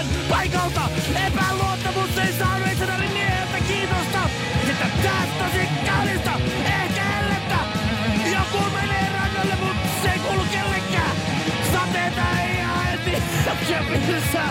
Puheenjohtajan 0.00 0.28
paikalta. 0.28 0.80
Epäluottamus 1.26 2.18
ei 2.18 2.32
saanut 2.32 2.72
itsenäinen 2.72 3.12
mieheltä 3.12 3.58
kiitosta. 3.68 4.18
Sitten 4.66 4.90
tästä 5.02 5.44
tosi 5.44 5.68
kaunista, 5.86 6.30
ehkä 6.64 7.02
hellettä. 7.02 7.58
Joku 8.32 8.70
menee 8.74 9.08
rannalle, 9.12 9.56
mut 9.64 9.76
se 10.02 10.10
ei 10.12 10.18
kuulu 10.18 10.44
kellekään. 10.52 11.16
Sateita 11.72 12.40
ei 12.48 12.60
haeti 12.60 13.22
köpissä. 13.68 14.42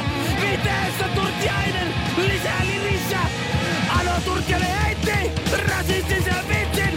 Viteessä 0.41 1.07
Turtiainen 1.15 1.93
lisää 2.17 2.65
lirissä. 2.65 3.19
Ano 3.99 4.11
Turtiainen 4.25 4.81
heitti 4.81 5.31
rasistisen 5.67 6.43
vitsin. 6.49 6.88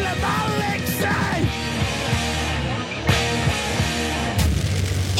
Muille 0.00 0.16
malliksi. 0.20 1.06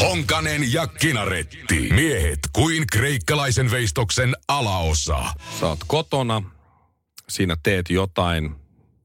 Honkanen 0.01 0.73
ja 0.73 0.87
Kinaretti. 0.87 1.89
Miehet 1.95 2.39
kuin 2.53 2.87
kreikkalaisen 2.93 3.71
veistoksen 3.71 4.37
alaosa. 4.49 5.25
Sä 5.61 5.67
oot 5.67 5.79
kotona, 5.87 6.43
siinä 7.29 7.57
teet 7.63 7.91
jotain. 7.91 8.51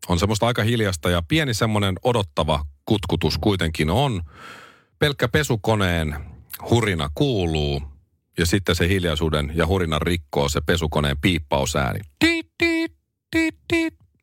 On 0.08 0.20
semmoista 0.20 0.48
aika 0.48 0.64
hiljasta 0.64 1.09
ja 1.09 1.22
pieni 1.28 1.53
semmoinen 1.53 1.96
odottava 2.03 2.66
kutkutus 2.86 3.38
kuitenkin 3.38 3.90
on. 3.90 4.22
Pelkkä 5.00 5.28
pesukoneen 5.28 6.16
hurina 6.70 7.09
kuuluu 7.16 7.81
ja 8.38 8.46
sitten 8.46 8.76
se 8.76 8.88
hiljaisuuden 8.88 9.52
ja 9.56 9.68
hurinan 9.68 10.02
rikkoo 10.02 10.50
se 10.50 10.62
pesukoneen 10.62 11.18
piippausääni. 11.22 12.00
Tiit, 12.20 12.44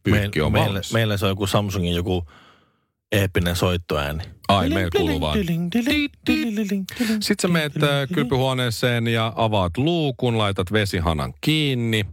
Pyykki 0.02 0.40
on 0.40 0.52
meille, 0.52 0.68
valmis. 0.68 0.92
meille 0.92 1.18
se 1.18 1.26
on 1.26 1.30
joku 1.30 1.46
Samsungin 1.46 1.94
joku 1.94 2.24
eeppinen 3.12 3.56
soittoääni. 3.56 4.22
Ai, 4.48 4.68
meillä 4.68 4.90
kuuluu 4.96 5.20
vaan. 5.20 5.38
Sitten 7.20 7.36
sä 7.42 7.48
meet 7.48 7.82
äh, 7.82 7.88
kylpyhuoneeseen 8.14 9.06
ja 9.06 9.32
avaat 9.36 9.76
luukun, 9.76 10.38
laitat 10.38 10.72
vesihanan 10.72 11.34
kiinni, 11.40 12.06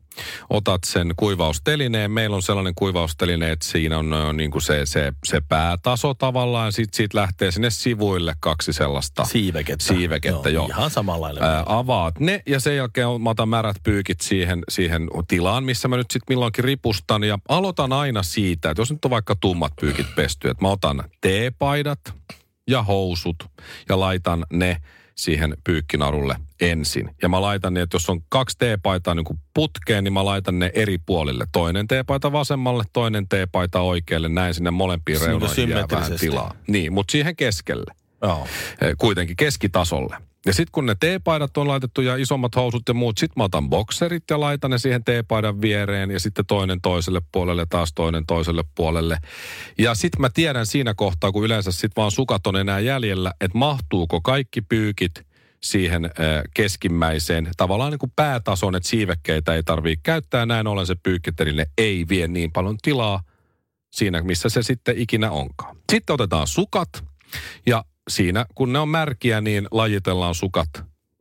otat 0.50 0.82
sen 0.86 1.14
kuivaustelineen. 1.18 2.12
Meillä 2.12 2.36
on 2.36 2.42
sellainen 2.42 2.76
kuivausteline, 2.76 3.52
että 3.52 3.66
siinä 3.66 3.98
on 3.98 4.14
äh, 4.14 4.34
niin 4.34 4.52
kuin 4.52 4.62
se, 4.62 4.86
se, 4.86 5.14
se 5.26 5.42
päätaso 5.50 6.14
tavallaan. 6.14 6.74
Sitten 6.74 6.98
siitä 6.98 7.18
lähtee 7.18 7.52
sinne 7.52 7.70
sivuille 7.70 8.36
kaksi 8.40 8.74
sellaista 8.74 9.26
Siivekettä. 9.26 9.86
siivekettä 9.86 10.50
joo. 10.50 10.66
Ihan 10.68 10.90
samanlainen. 10.92 11.44
Ää, 11.44 11.64
avaat 11.66 12.20
ne 12.20 12.42
ja 12.48 12.60
sen 12.60 12.76
jälkeen 12.76 13.22
mä 13.22 13.30
otan 13.30 13.50
märät 13.50 13.78
pyykit 13.84 14.22
siihen, 14.22 14.64
siihen 14.70 15.10
tilaan, 15.28 15.64
missä 15.64 15.88
mä 15.88 15.98
nyt 15.98 16.12
sitten 16.12 16.36
milloinkin 16.36 16.64
ripustan. 16.64 17.24
Ja 17.24 17.40
aloitan 17.50 17.94
aina 17.94 18.24
siitä, 18.24 18.70
että 18.70 18.82
jos 18.82 18.92
nyt 18.92 19.06
on 19.06 19.12
vaikka 19.12 19.36
tummat 19.36 19.74
pyykit 19.82 20.16
pesty, 20.16 20.50
että 20.50 20.64
mä 20.64 20.70
otan 20.70 21.04
teepaidat 21.22 22.00
ja 22.70 22.84
housut 22.84 23.36
ja 23.90 24.00
laitan 24.00 24.46
ne 24.54 24.78
siihen 25.16 25.58
pyykkinarulle 25.64 26.36
ensin. 26.62 27.10
Ja 27.22 27.30
mä 27.30 27.42
laitan 27.42 27.74
ne, 27.74 27.82
että 27.82 27.96
jos 27.96 28.10
on 28.10 28.22
kaksi 28.30 28.58
teepaitaa 28.58 29.16
niin 29.16 29.26
kuin 29.26 29.40
putkeen, 29.54 30.04
niin 30.04 30.14
mä 30.14 30.26
laitan 30.26 30.60
ne 30.60 30.72
eri 30.74 30.98
puolille. 30.98 31.46
Toinen 31.52 31.88
teepaita 31.88 32.32
vasemmalle, 32.32 32.84
toinen 32.94 33.28
teepaita 33.28 33.82
oikealle, 33.82 34.30
näin 34.30 34.54
sinne 34.54 34.72
molempiin 34.72 35.22
reunaan 35.22 35.70
jää 35.70 35.86
vähän 35.92 36.20
tilaa. 36.20 36.54
Niin, 36.68 36.94
mutta 36.94 37.12
siihen 37.12 37.36
keskelle 37.36 37.94
Joo. 38.22 38.48
eh, 38.82 38.96
kuitenkin 38.98 39.36
keskitasolle. 39.36 40.18
Ja 40.46 40.54
sitten 40.54 40.72
kun 40.72 40.86
ne 40.86 40.96
teepaidat 41.00 41.58
on 41.58 41.68
laitettu 41.68 42.02
ja 42.02 42.16
isommat 42.16 42.56
housut 42.56 42.84
ja 42.88 42.94
muut, 42.94 43.18
sitten 43.18 43.34
mä 43.38 43.44
otan 43.44 43.70
bokserit 43.70 44.24
ja 44.32 44.40
laitan 44.40 44.72
ne 44.72 44.78
siihen 44.78 45.04
teepaidan 45.04 45.62
viereen 45.62 46.12
ja 46.12 46.20
sitten 46.20 46.46
toinen 46.46 46.82
toiselle 46.82 47.22
puolelle, 47.32 47.66
taas 47.70 47.94
toinen 47.96 48.26
toiselle 48.26 48.64
puolelle. 48.76 49.18
Ja 49.78 49.96
sitten 49.96 50.22
mä 50.22 50.30
tiedän 50.34 50.66
siinä 50.66 50.94
kohtaa, 50.94 51.32
kun 51.32 51.46
yleensä 51.46 51.72
sitten 51.72 51.92
vaan 51.96 52.12
sukat 52.12 52.48
on 52.48 52.56
enää 52.56 52.80
jäljellä, 52.80 53.34
että 53.42 53.58
mahtuuko 53.58 54.22
kaikki 54.22 54.62
pyykit 54.62 55.12
siihen 55.64 56.06
äh, 56.06 56.12
keskimmäiseen, 56.54 57.50
tavallaan 57.58 57.92
niin 57.92 58.00
kuin 58.00 58.14
päätason, 58.16 58.76
että 58.76 58.90
siivekkeitä 58.90 59.56
ei 59.56 59.64
tarvitse 59.64 60.02
käyttää. 60.04 60.46
Näin 60.46 60.68
ollen 60.68 60.88
se 60.88 60.96
pyykkiteline 61.04 61.66
ei 61.78 62.06
vie 62.10 62.28
niin 62.28 62.52
paljon 62.52 62.78
tilaa 62.82 63.24
siinä, 63.92 64.22
missä 64.22 64.50
se 64.50 64.64
sitten 64.64 64.98
ikinä 64.98 65.32
onkaan. 65.32 65.78
Sitten 65.92 66.14
otetaan 66.14 66.48
sukat 66.48 66.90
ja 67.66 67.86
siinä, 68.10 68.46
kun 68.56 68.74
ne 68.74 68.80
on 68.80 68.90
märkiä, 68.90 69.42
niin 69.42 69.68
lajitellaan 69.72 70.36
sukat 70.36 70.70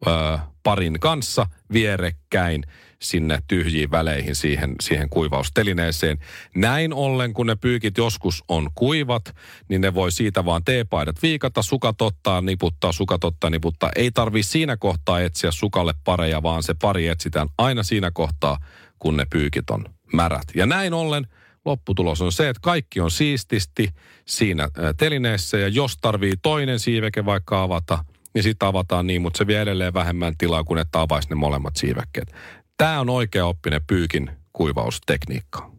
ö, 0.07 0.39
parin 0.63 1.01
kanssa 1.01 1.47
vierekkäin 1.73 2.65
sinne 3.03 3.39
tyhjiin 3.49 3.91
väleihin 3.91 4.35
siihen, 4.35 4.75
siihen 4.81 5.09
kuivaustelineeseen. 5.09 6.19
Näin 6.57 6.93
ollen, 6.93 7.33
kun 7.33 7.47
ne 7.47 7.57
pyykit 7.57 7.99
joskus 7.99 8.45
on 8.49 8.71
kuivat, 8.75 9.35
niin 9.69 9.81
ne 9.81 9.95
voi 9.95 10.13
siitä 10.13 10.45
vaan 10.45 10.65
teepaidat 10.65 11.23
viikata, 11.23 11.63
sukat 11.63 12.03
ottaa, 12.03 12.41
niputtaa, 12.41 12.93
sukat 12.93 13.25
ottaa, 13.25 13.51
niputtaa. 13.51 13.91
Ei 13.97 14.11
tarvi 14.11 14.43
siinä 14.43 14.77
kohtaa 14.77 15.21
etsiä 15.21 15.51
sukalle 15.51 15.95
pareja, 16.05 16.43
vaan 16.43 16.63
se 16.63 16.75
pari 16.83 17.07
etsitään 17.07 17.49
aina 17.59 17.83
siinä 17.83 18.11
kohtaa, 18.11 18.59
kun 18.99 19.17
ne 19.17 19.27
pyykit 19.31 19.71
on 19.71 19.85
märät. 20.13 20.49
Ja 20.55 20.67
näin 20.67 20.95
ollen 20.95 21.27
lopputulos 21.69 22.21
on 22.21 22.33
se, 22.33 22.49
että 22.49 22.61
kaikki 22.63 23.01
on 23.01 23.11
siististi 23.11 23.89
siinä 24.25 24.69
telineessä 24.97 25.59
ja 25.59 25.69
jos 25.69 25.97
tarvii 26.01 26.33
toinen 26.43 26.79
siiveke 26.79 27.25
vaikka 27.25 27.63
avata, 27.63 28.05
niin 28.35 28.43
sitten 28.43 28.69
avataan 28.69 29.07
niin, 29.07 29.23
mutta 29.23 29.39
se 29.39 29.47
vie 29.47 29.61
edelleen 29.61 29.95
vähemmän 29.95 30.37
tilaa 30.39 30.65
kuin 30.65 30.79
että 30.79 31.01
avaisi 31.01 31.29
ne 31.29 31.35
molemmat 31.35 31.77
siivekkeet. 31.77 32.35
Tämä 32.77 33.01
on 33.01 33.11
oikea 33.11 33.47
oppinen 33.47 33.81
pyykin 33.87 34.31
kuivaustekniikka. 34.53 35.71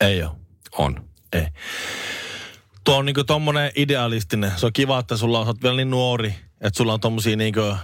Ei 0.00 0.22
ole. 0.22 0.30
On. 0.78 1.08
Ei. 1.32 1.46
Tuo 2.84 2.96
on 2.96 3.06
niinku 3.06 3.24
tommonen 3.24 3.70
idealistinen. 3.76 4.52
Se 4.56 4.66
on 4.66 4.72
kiva, 4.72 4.98
että 4.98 5.16
sulla 5.16 5.40
on, 5.40 5.46
oot 5.46 5.62
vielä 5.62 5.76
niin 5.76 5.90
nuori, 5.90 6.34
että 6.60 6.76
sulla 6.76 6.92
on 6.92 7.00
tommosia 7.00 7.36
niinku 7.36 7.76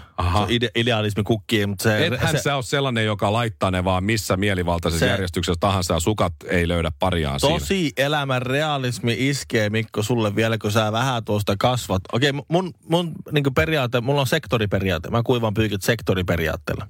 ide, 0.49 0.71
idealismikukkia, 0.77 1.67
mutta 1.67 1.83
se... 1.83 2.07
Ethän 2.07 2.37
se, 2.37 2.43
sä 2.43 2.55
ole 2.55 2.63
sellainen, 2.63 3.05
joka 3.05 3.33
laittaa 3.33 3.71
ne 3.71 3.85
vaan 3.85 4.05
missä 4.05 4.37
mielivaltaisessa 4.37 5.07
Se- 5.07 5.11
järjestyksessä 5.11 5.59
tahansa 5.61 5.95
ja 5.95 6.01
sukat 6.01 6.33
ei 6.47 6.69
löydä 6.69 6.93
pariaan 6.99 7.41
siinä. 7.41 7.59
Tosi 7.59 7.93
elämän 7.97 8.43
realismi 8.43 9.17
iskee, 9.19 9.71
Mikko, 9.71 10.03
sulle 10.03 10.37
vielä, 10.37 10.59
kun 10.59 10.73
sä 10.73 10.93
vähän 10.93 11.25
tuosta 11.25 11.55
kasvat. 11.59 12.03
Okei, 12.13 12.33
mun, 12.33 12.75
mun 12.89 13.13
niin 13.33 13.45
periaate, 13.55 14.01
mulla 14.01 14.21
on 14.21 14.27
sektoriperiaate. 14.27 15.11
Mä 15.11 15.23
kuivan 15.23 15.55
pyykit 15.55 15.83
sektoriperiaatteella. 15.83 16.89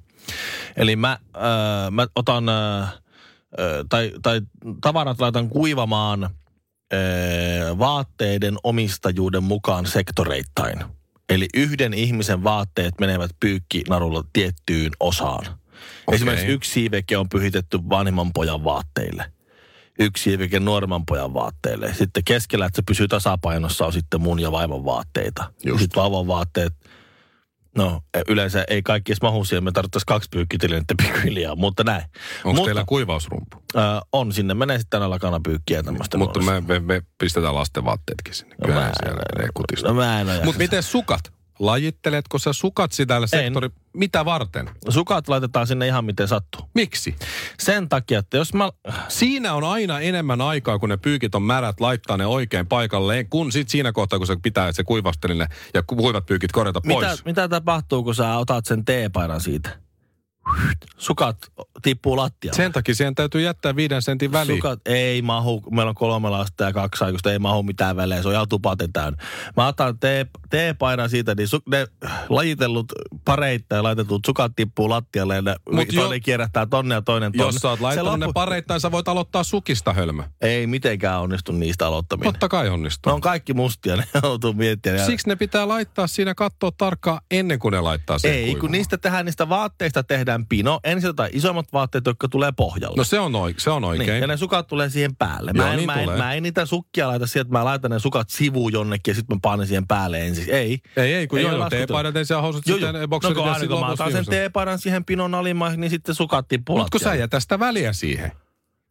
Eli 0.75 0.95
mä, 0.95 1.11
äh, 1.35 1.91
mä 1.91 2.07
otan, 2.15 2.49
äh, 2.49 2.81
äh, 2.81 2.91
tai, 3.89 4.11
tai 4.21 4.41
tavarat 4.81 5.21
laitan 5.21 5.49
kuivamaan 5.49 6.23
äh, 6.23 6.29
vaatteiden 7.79 8.55
omistajuuden 8.63 9.43
mukaan 9.43 9.85
sektoreittain. 9.85 10.85
Eli 11.29 11.47
yhden 11.53 11.93
ihmisen 11.93 12.43
vaatteet 12.43 12.99
menevät 12.99 13.31
pyykkinarulla 13.39 14.23
tiettyyn 14.33 14.91
osaan. 14.99 15.45
Okei. 15.45 16.15
Esimerkiksi 16.15 16.47
yksi 16.47 16.71
siiveke 16.71 17.17
on 17.17 17.29
pyhitetty 17.29 17.79
vanhemman 17.89 18.33
pojan 18.33 18.63
vaatteille. 18.63 19.31
Yksi 19.99 20.23
siiveke 20.23 20.59
nuoremman 20.59 21.05
pojan 21.05 21.33
vaatteille. 21.33 21.93
Sitten 21.93 22.23
keskellä, 22.23 22.65
että 22.65 22.75
se 22.75 22.83
pysyy 22.87 23.07
tasapainossa, 23.07 23.85
on 23.85 23.93
sitten 23.93 24.21
mun 24.21 24.39
ja 24.39 24.51
vaimon 24.51 24.85
vaatteita. 24.85 25.53
Just. 25.65 25.79
Sitten 25.79 26.01
vauvan 26.01 26.27
vaatteet, 26.27 26.73
no 27.77 28.01
yleensä 28.27 28.63
ei 28.67 28.81
kaikki 28.81 29.11
edes 29.11 29.21
mahu 29.21 29.45
siihen. 29.45 29.63
Me 29.63 29.71
tarvittaisiin 29.71 30.05
kaksi 30.05 30.29
pyykkitilennettä 30.31 30.95
pikkuhiljaa, 31.03 31.55
mutta 31.55 31.83
näin. 31.83 32.03
Onko 32.03 32.53
mutta, 32.53 32.65
teillä 32.65 32.83
kuivausrumpu? 32.87 33.63
Ö, 33.75 33.79
on, 34.11 34.33
sinne 34.33 34.53
menee 34.53 34.79
sitten 34.79 35.01
aina 35.01 35.09
lakanapyykkiä 35.09 35.77
ja 35.77 35.83
tämmöistä. 35.83 36.17
Mutta 36.17 36.39
me, 36.39 36.61
me, 36.61 36.79
me 36.79 37.01
pistetään 37.17 37.55
lasten 37.55 37.85
vaatteetkin 37.85 38.33
sinne. 38.33 38.55
Kyllä 38.65 38.79
mä 38.79 38.91
siellä 39.03 39.21
ne 39.37 39.47
kutistuu. 39.53 39.89
No 39.89 39.95
mä 39.95 40.21
en 40.21 40.27
Mutta 40.45 40.59
miten 40.59 40.83
sukat? 40.83 41.33
Lajitteletko 41.59 42.39
sä 42.39 42.53
sukat 42.53 42.91
sitä 42.91 43.27
sektori... 43.27 43.69
mitä 43.93 44.25
varten? 44.25 44.69
Sukat 44.89 45.27
laitetaan 45.27 45.67
sinne 45.67 45.87
ihan 45.87 46.05
miten 46.05 46.27
sattuu. 46.27 46.69
Miksi? 46.75 47.15
Sen 47.59 47.89
takia, 47.89 48.19
että 48.19 48.37
jos 48.37 48.53
mä... 48.53 48.71
Siinä 49.07 49.53
on 49.53 49.63
aina 49.63 49.99
enemmän 49.99 50.41
aikaa, 50.41 50.79
kun 50.79 50.89
ne 50.89 50.97
pyykit 50.97 51.35
on 51.35 51.43
märät, 51.43 51.79
laittaa 51.79 52.17
ne 52.17 52.25
oikein 52.25 52.67
paikalleen, 52.67 53.29
kun 53.29 53.51
sit 53.51 53.69
siinä 53.69 53.91
kohtaa, 53.91 54.19
kun 54.19 54.27
se 54.27 54.37
pitää, 54.43 54.67
että 54.67 54.77
se 54.77 54.83
kuivasteli 54.83 55.35
ne 55.35 55.47
ja 55.73 55.83
kuivat 55.87 56.25
pyykit 56.25 56.51
korjata 56.51 56.81
pois. 56.81 57.07
Mitä, 57.07 57.23
mitä 57.25 57.47
tapahtuu, 57.47 58.03
kun 58.03 58.15
sä 58.15 58.37
otat 58.37 58.65
sen 58.65 58.85
teepaidan 58.85 59.41
siitä? 59.41 59.83
Sukat 60.97 61.37
tippuu 61.83 62.17
lattialle. 62.17 62.55
Sen 62.57 62.71
takia 62.71 62.95
siihen 62.95 63.15
täytyy 63.15 63.41
jättää 63.41 63.75
viiden 63.75 64.01
sentin 64.01 64.31
väliin. 64.31 64.57
Sukat 64.57 64.79
ei 64.85 65.21
mahu, 65.21 65.63
meillä 65.71 65.89
on 65.89 65.95
kolme 65.95 66.29
lasta 66.29 66.63
ja 66.63 66.73
kaksi 66.73 67.03
aikuista, 67.03 67.31
ei 67.31 67.39
mahu 67.39 67.63
mitään 67.63 67.95
välejä, 67.95 68.21
se 68.21 68.27
on 68.27 68.33
ihan 68.33 68.49
tupaten 68.49 68.93
täynnä. 68.93 69.23
Mä 69.57 69.67
otan 69.67 69.99
tee, 69.99 70.25
teepaidan 70.49 71.09
siitä, 71.09 71.35
niin 71.35 71.47
su, 71.47 71.59
ne 71.71 71.87
lajitellut 72.29 72.91
pareittain 73.25 73.77
ja 73.77 73.83
laitetut 73.83 74.21
sukat 74.25 74.51
tippuu 74.55 74.89
lattialle 74.89 75.35
ja 75.35 75.41
ne, 75.41 75.55
Mut 75.71 75.87
toinen 75.95 76.15
jo- 76.17 76.21
kierrättää 76.23 76.65
tonne 76.65 76.95
ja 76.95 77.01
toinen 77.01 77.31
tonne. 77.31 77.45
Jos 77.45 77.55
sä 77.55 77.69
oot 77.69 77.79
laittanut 77.79 78.19
ne 78.19 78.27
pareittain, 78.33 78.79
sä 78.81 78.91
voit 78.91 79.07
aloittaa 79.07 79.43
sukista 79.43 79.93
hölmö. 79.93 80.23
Ei 80.41 80.67
mitenkään 80.67 81.21
onnistu 81.21 81.51
niistä 81.51 81.87
aloittaminen. 81.87 82.33
Totta 82.33 82.49
kai 82.49 82.63
Ne 82.63 82.69
onnistuu. 82.69 83.13
on 83.13 83.21
kaikki 83.21 83.53
mustia, 83.53 83.95
ne 83.97 84.03
joutuu 84.23 84.53
miettimään. 84.53 85.05
Siksi 85.05 85.27
ne 85.29 85.35
pitää 85.35 85.67
laittaa 85.67 86.07
siinä 86.07 86.35
katsoa 86.35 86.71
tarkkaan 86.77 87.21
ennen 87.31 87.59
kuin 87.59 87.71
ne 87.71 87.81
laittaa 87.81 88.19
sen 88.19 88.31
Ei, 88.31 88.37
kuivumaan. 88.41 88.59
kun 88.61 88.71
niistä 88.71 88.97
tehdään, 88.97 89.25
niistä 89.25 89.49
vaatteista 89.49 90.03
tehdään 90.03 90.45
pino. 90.45 90.79
Ensin 90.83 91.09
otetaan 91.09 91.29
isommat 91.33 91.72
vaatteet, 91.73 92.05
jotka 92.05 92.27
tulee 92.27 92.51
pohjalle. 92.51 92.97
No 92.97 93.03
se 93.03 93.19
on, 93.19 93.35
oi, 93.35 93.53
se 93.57 93.69
on 93.69 93.81
Niin, 93.81 93.89
oikein. 93.89 94.21
ja 94.21 94.27
ne 94.27 94.37
sukat 94.37 94.67
tulee 94.67 94.89
siihen 94.89 95.15
päälle. 95.15 95.51
Joo, 95.55 95.65
Mä 95.65 95.71
en, 95.71 95.77
niin 95.77 95.85
mä, 95.85 96.01
en, 96.01 96.09
mä 96.17 96.33
en 96.33 96.43
niitä 96.43 96.65
sukkia 96.65 97.07
laita 97.07 97.27
siihen, 97.27 97.41
että 97.41 97.53
mä 97.53 97.65
laitan 97.65 97.91
ne 97.91 97.99
sukat 97.99 98.29
sivuun 98.29 98.73
jonnekin 98.73 99.11
ja 99.11 99.15
sitten 99.15 99.35
mä 99.37 99.39
panen 99.41 99.67
siihen 99.67 99.87
päälle 99.87 100.25
ensin. 100.27 100.49
Ei. 100.49 100.79
Ei, 100.97 101.13
ei, 101.13 101.27
kun 101.27 101.39
Ei 101.39 101.45
joo, 101.45 101.55
joo, 101.57 101.69
teepaidat 101.69 102.15
ensin 102.15 102.35
ja 102.35 102.41
housut 102.41 102.67
Joo, 102.67 102.77
joo. 102.77 102.87
sitten 102.87 103.01
No 103.01 103.07
bokserit 103.07 103.37
kun 103.37 103.45
ja 103.47 103.53
aina 103.53 103.67
kun 103.67 103.79
mä 103.79 103.87
otan 103.87 104.11
sen 104.11 104.25
teepaidan 104.25 104.79
siihen 104.79 105.05
pinon 105.05 105.35
alimmaksi, 105.35 105.79
niin 105.79 105.89
sitten 105.89 106.15
sukat 106.15 106.47
tippuu 106.47 106.77
Mut 106.77 106.89
kun 106.89 106.99
sä 106.99 107.15
jätä 107.15 107.39
sitä 107.39 107.59
väliä 107.59 107.93
siihen. 107.93 108.31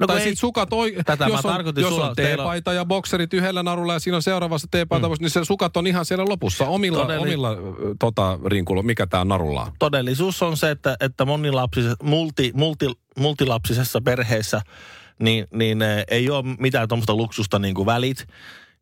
No 0.02 0.06
tai 0.06 0.20
sit 0.20 0.38
sukat 0.38 0.72
oi, 0.72 0.94
Tätä 1.06 1.25
jos 1.26 1.44
on, 1.46 1.64
jos 1.76 1.88
sulla, 1.88 2.08
on 2.08 2.16
teillä 2.16 2.31
on- 2.31 2.37
teepaita 2.37 2.72
ja 2.72 2.84
bokserit 2.84 3.34
yhdellä 3.34 3.62
narulla 3.62 3.93
ja 3.93 3.99
siinä 3.99 4.16
on 4.16 4.22
seuraavassa 4.22 4.69
teepaita, 4.70 5.08
mm. 5.08 5.14
niin 5.20 5.31
se 5.31 5.44
sukat 5.44 5.76
on 5.76 5.87
ihan 5.87 6.04
siellä 6.04 6.25
lopussa 6.28 6.66
omilla, 6.66 6.99
Todelli- 7.04 7.22
omilla 7.22 7.56
tota, 8.00 8.38
rinkulla, 8.46 8.82
mikä 8.82 9.06
tää 9.06 9.25
narulla 9.25 9.62
on. 9.62 9.72
todellisuus 9.78 10.43
on 10.43 10.56
se, 10.56 10.70
että, 10.70 10.96
että 11.00 11.25
monilapsisessa, 11.25 11.96
multi, 12.02 12.50
multi, 12.54 12.87
multilapsisessa 13.19 14.00
perheessä 14.00 14.60
niin, 15.19 15.46
niin 15.54 15.78
ei 16.08 16.31
ole 16.31 16.44
mitään 16.58 16.88
tuommoista 16.88 17.14
luksusta 17.14 17.58
niin 17.58 17.75
kuin 17.75 17.87
välit. 17.87 18.26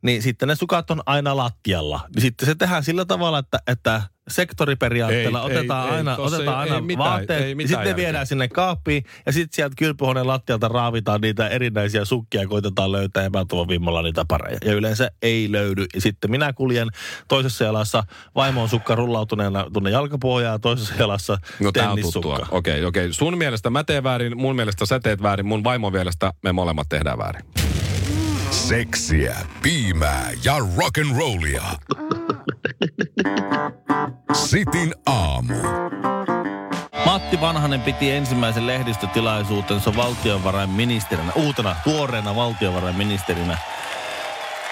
Niin 0.03 0.23
sitten 0.23 0.49
ne 0.49 0.55
sukat 0.55 0.91
on 0.91 1.03
aina 1.07 1.37
lattialla. 1.37 2.01
Niin 2.15 2.23
sitten 2.23 2.47
se 2.47 2.55
tehdään 2.55 2.85
sillä 2.85 3.05
tavalla, 3.05 3.39
että, 3.39 3.59
että 3.67 4.03
sektoriperiaatteella 4.29 5.41
Ei, 5.41 5.47
otetaan 5.47 5.85
ei, 5.87 5.91
ei, 5.93 5.97
aina, 5.97 6.17
tossa 6.17 6.37
otetaan 6.37 6.57
ei- 6.57 6.63
aina 6.63 6.75
ei 6.75 6.81
mitään- 6.81 7.11
vaatteet. 7.11 7.43
ei 7.45 7.51
ja 7.51 7.57
mitään 7.57 7.69
sitten 7.69 7.89
järkeä. 7.89 7.97
viedään 7.97 8.27
sinne 8.27 8.49
kaappiin 8.49 9.05
ja 9.27 9.33
sitten 9.33 9.57
sieltä 9.57 9.75
kylpyhuoneen 9.79 10.27
lattialta 10.27 10.69
raavitaan 10.69 11.21
niitä 11.21 11.49
erinäisiä 11.49 12.05
sukkia 12.05 12.47
koitetaan 12.49 12.93
löytää 12.93 13.25
epätoivon 13.25 13.69
vimmalla 13.69 14.03
niitä 14.03 14.25
pareja. 14.29 14.59
Ja 14.65 14.73
yleensä 14.73 15.11
ei 15.23 15.53
löydy. 15.53 15.87
Ja 15.95 16.01
sitten 16.01 16.31
minä 16.31 16.53
kuljen 16.53 16.89
toisessa 17.29 17.65
jalassa 17.65 18.03
vaimon 18.35 18.69
sukka 18.69 18.95
rullautuneena 18.95 19.67
tuonne 19.73 19.91
jalkapohjaan 19.91 20.53
ja 20.55 20.59
toisessa 20.59 20.95
jalassa 20.99 21.39
No 21.61 21.73
tennissukka. 21.73 22.47
Okei, 22.51 22.85
okei. 22.85 23.13
Sun 23.13 23.39
mielestä 23.39 23.71
mä 23.71 23.85
teen 23.85 24.05
väärin, 24.05 24.37
mun 24.41 24.57
mielestä 24.57 24.87
sä 24.87 25.01
teet 25.01 25.23
väärin, 25.23 25.47
mun 25.47 25.65
vaimon 25.65 25.93
mielestä 25.93 26.33
me 26.43 26.53
molemmat 26.53 26.87
tehdään 26.89 27.19
väärin. 27.19 27.43
Seksiä, 28.51 29.37
piimää 29.63 30.31
ja 30.45 30.59
rock'n'rollia. 30.59 31.63
Sitin 34.33 34.95
aamu. 35.07 35.55
Matti 37.07 37.41
Vanhanen 37.41 37.81
piti 37.81 38.11
ensimmäisen 38.11 38.67
lehdistötilaisuutensa 38.67 39.97
valtiovarainministerinä, 39.97 41.33
uutena, 41.35 41.77
tuoreena 41.85 42.37
valtiovarainministerinä. 42.37 43.59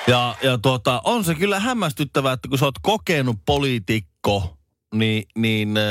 Ja, 0.07 0.35
ja 0.43 0.59
tuota, 0.59 1.03
on 1.05 1.25
se 1.25 1.35
kyllä 1.35 1.61
hämmästyttävää, 1.61 2.33
että 2.33 2.49
kun 2.49 2.59
sä 2.59 2.65
oot 2.65 2.79
kokenut 2.83 3.37
poliitikko, 3.47 4.58
niin, 4.95 5.25
niin 5.37 5.77
äh, 5.77 5.85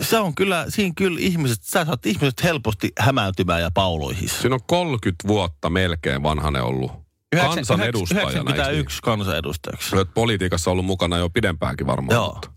se 0.00 0.18
on 0.18 0.34
kyllä, 0.34 0.64
siinä 0.68 0.92
kyllä 0.96 1.18
ihmiset, 1.20 1.62
sä 1.62 1.84
saat 1.84 2.06
ihmiset 2.06 2.42
helposti 2.44 2.92
hämäytymään 2.98 3.60
ja 3.62 3.70
pauloihin. 3.74 4.28
Siinä 4.28 4.54
on 4.54 4.60
30 4.66 5.28
vuotta 5.28 5.70
melkein 5.70 6.22
vanhanen 6.22 6.62
ollut 6.62 6.92
kansanedustajana. 7.40 8.28
eikö 8.30 8.42
niin? 8.44 8.54
91 8.54 8.98
kansanedustajaksi. 9.02 9.96
Oot 9.96 10.14
politiikassa 10.14 10.70
ollut 10.70 10.84
mukana 10.84 11.18
jo 11.18 11.30
pidempäänkin 11.30 11.86
varmaan. 11.86 12.14
Joo. 12.16 12.32
mutta- 12.34 12.54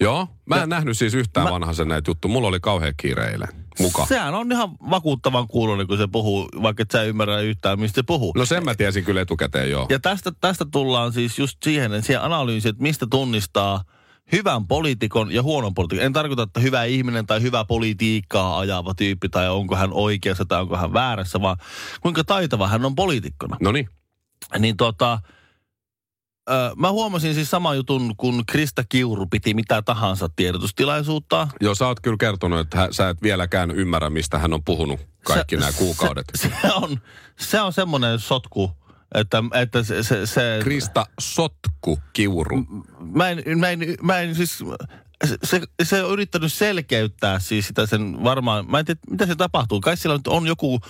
Joo, 0.00 0.28
mä 0.46 0.54
en 0.54 0.60
Ja- 0.60 0.66
nähnyt 0.66 0.98
siis 0.98 1.14
yhtään 1.14 1.46
Mä- 1.46 1.52
vanhasen 1.52 1.88
näitä 1.88 2.10
juttuja. 2.10 2.32
Mulla 2.32 2.48
oli 2.48 2.60
kauhean 2.60 2.94
kiire 2.96 3.30
eilen 3.30 3.48
muka. 3.78 4.06
Sehän 4.06 4.34
on 4.34 4.52
ihan 4.52 4.70
vakuuttavan 4.90 5.48
kuulonen, 5.48 5.86
kun 5.86 5.98
se 5.98 6.06
puhuu, 6.06 6.48
vaikka 6.62 6.82
et 6.82 6.90
sä 6.90 7.02
ymmärrä 7.02 7.40
yhtään, 7.40 7.80
mistä 7.80 7.94
se 7.94 8.02
puhuu. 8.02 8.32
No 8.36 8.44
sen 8.46 8.64
mä 8.64 8.74
tiesin 8.74 9.04
kyllä 9.04 9.20
etukäteen 9.20 9.70
joo. 9.70 9.86
Ja 9.90 9.98
tästä, 10.00 10.32
tästä 10.40 10.64
tullaan 10.72 11.12
siis 11.12 11.38
just 11.38 11.58
siihen, 11.62 12.02
siihen 12.02 12.22
analyysiin, 12.22 12.70
että 12.70 12.82
mistä 12.82 13.06
tunnistaa 13.10 13.84
hyvän 14.32 14.66
poliitikon 14.66 15.32
ja 15.32 15.42
huonon 15.42 15.74
poliitikon. 15.74 16.04
En 16.06 16.12
tarkoita, 16.12 16.42
että 16.42 16.60
hyvä 16.60 16.84
ihminen 16.84 17.26
tai 17.26 17.42
hyvä 17.42 17.64
politiikkaa 17.64 18.58
ajava 18.58 18.94
tyyppi 18.94 19.28
tai 19.28 19.48
onko 19.50 19.76
hän 19.76 19.90
oikeassa 19.92 20.44
tai 20.44 20.60
onko 20.60 20.76
hän 20.76 20.92
väärässä, 20.92 21.40
vaan 21.40 21.56
kuinka 22.00 22.24
taitava 22.24 22.68
hän 22.68 22.84
on 22.84 22.94
poliitikkona. 22.94 23.56
No 23.60 23.72
niin. 23.72 23.88
Niin 24.58 24.76
tota, 24.76 25.18
mä 26.76 26.90
huomasin 26.90 27.34
siis 27.34 27.50
sama 27.50 27.74
jutun, 27.74 28.14
kun 28.16 28.42
Krista 28.46 28.84
Kiuru 28.88 29.26
piti 29.26 29.54
mitä 29.54 29.82
tahansa 29.82 30.28
tiedotustilaisuutta. 30.36 31.48
Joo, 31.60 31.74
sä 31.74 31.86
oot 31.86 32.00
kyllä 32.00 32.16
kertonut, 32.20 32.60
että 32.60 32.78
hä- 32.78 32.88
sä 32.90 33.08
et 33.08 33.22
vieläkään 33.22 33.70
ymmärrä, 33.70 34.10
mistä 34.10 34.38
hän 34.38 34.52
on 34.52 34.64
puhunut 34.64 35.00
kaikki 35.24 35.56
Se- 35.56 35.60
nämä 35.60 35.72
kuukaudet. 35.72 36.24
Se, 36.34 36.52
se 36.62 36.72
on, 36.72 37.00
se 37.38 37.60
on 37.60 37.72
semmoinen 37.72 38.18
sotku, 38.18 38.70
että, 39.14 39.42
että 39.54 39.82
se, 39.82 40.02
se, 40.02 40.26
se 40.26 40.60
Krista 40.62 41.06
Sotku 41.20 41.98
Kiuru. 42.12 42.66
mä 43.00 43.28
en, 43.28 43.58
mä 43.58 43.70
en, 43.70 43.80
mä 44.02 44.20
en 44.20 44.34
siis, 44.34 44.64
se, 45.44 45.60
se 45.82 46.02
on 46.02 46.12
yrittänyt 46.12 46.52
selkeyttää 46.52 47.38
siis 47.38 47.66
sitä 47.66 47.86
sen 47.86 48.24
varmaan, 48.24 48.70
mä 48.70 48.78
en 48.78 48.84
tiedä, 48.84 49.00
mitä 49.10 49.26
se 49.26 49.34
tapahtuu. 49.34 49.80
Kai 49.80 49.96
siellä 49.96 50.16
nyt 50.16 50.26
on 50.26 50.46
joku 50.46 50.80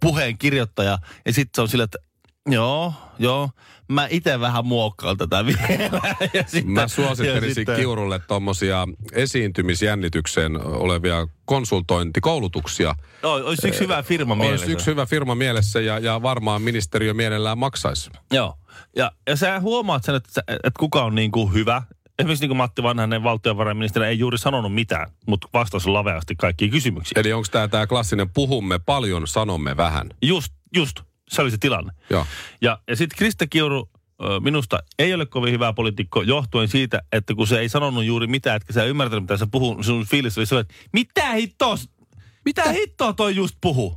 puheen 0.00 0.38
kirjoittaja 0.38 0.98
ja 1.26 1.32
sitten 1.32 1.50
se 1.54 1.62
on 1.62 1.68
sillä, 1.68 1.84
että 1.84 1.98
joo, 2.48 2.92
joo, 3.18 3.50
mä 3.88 4.06
itse 4.10 4.40
vähän 4.40 4.66
muokkaan 4.66 5.16
tätä 5.16 5.44
vielä. 5.46 6.00
Ja 6.34 6.42
sitten, 6.46 6.70
Mä 6.72 6.80
ja 6.80 6.88
suosittelisin 6.88 7.54
sitten- 7.54 7.76
Kiurulle 7.76 8.18
tuommoisia 8.18 8.86
esiintymisjännitykseen 9.12 10.66
olevia 10.66 11.26
konsultointikoulutuksia. 11.44 12.94
No, 13.22 13.32
olisi 13.32 13.68
yksi 13.68 13.80
hyvä 13.80 14.02
firma 14.02 14.32
Olisi 14.34 14.46
mielessä. 14.46 14.66
yksi 14.72 14.86
hyvä 14.86 15.06
firma 15.06 15.34
mielessä 15.34 15.80
ja, 15.80 15.98
ja 15.98 16.22
varmaan 16.22 16.62
ministeriö 16.62 17.14
mielellään 17.14 17.58
maksaisi. 17.58 18.10
Joo. 18.32 18.54
Ja, 18.96 19.12
ja 19.28 19.36
sä 19.36 19.60
huomaat 19.60 20.04
sen, 20.04 20.14
että, 20.14 20.42
että 20.48 20.70
kuka 20.78 21.04
on 21.04 21.14
niin 21.14 21.30
kuin 21.32 21.52
hyvä. 21.52 21.82
Esimerkiksi 22.18 22.42
niin 22.42 22.48
kuin 22.48 22.56
Matti 22.56 22.82
Vanhanen 22.82 23.22
valtiovarainministeri 23.22 24.06
ei 24.06 24.18
juuri 24.18 24.38
sanonut 24.38 24.74
mitään, 24.74 25.10
mutta 25.26 25.48
vastasi 25.52 25.88
laveasti 25.88 26.36
kaikkiin 26.36 26.70
kysymyksiin. 26.70 27.18
Eli 27.18 27.32
onko 27.32 27.46
tämä 27.50 27.68
tämä 27.68 27.86
klassinen 27.86 28.30
puhumme 28.30 28.78
paljon, 28.78 29.26
sanomme 29.26 29.76
vähän? 29.76 30.06
Just, 30.22 30.52
just. 30.76 30.96
Se 31.30 31.42
oli 31.42 31.50
se 31.50 31.58
tilanne. 31.60 31.92
Joo. 32.10 32.26
Ja, 32.60 32.78
ja 32.88 32.96
sitten 32.96 33.18
Krista 33.18 33.46
Kiuru 33.46 33.90
minusta 34.40 34.78
ei 34.98 35.14
ole 35.14 35.26
kovin 35.26 35.52
hyvä 35.52 35.72
poliitikko 35.72 36.22
johtuen 36.22 36.68
siitä, 36.68 37.02
että 37.12 37.34
kun 37.34 37.46
se 37.46 37.58
ei 37.58 37.68
sanonut 37.68 38.04
juuri 38.04 38.26
mitään, 38.26 38.56
että 38.56 38.72
sä 38.72 38.84
ymmärtänyt, 38.84 39.22
mitä 39.22 39.36
se 39.36 39.46
puhuu, 39.50 39.82
sun 39.82 40.06
fiilis 40.06 40.38
oli 40.38 40.46
se, 40.46 40.58
että 40.58 40.74
mitä 40.92 41.32
hittoa, 41.32 41.74
mitä 42.44 42.72
hittoa 42.72 43.12
toi 43.12 43.36
just 43.36 43.56
puhuu? 43.60 43.96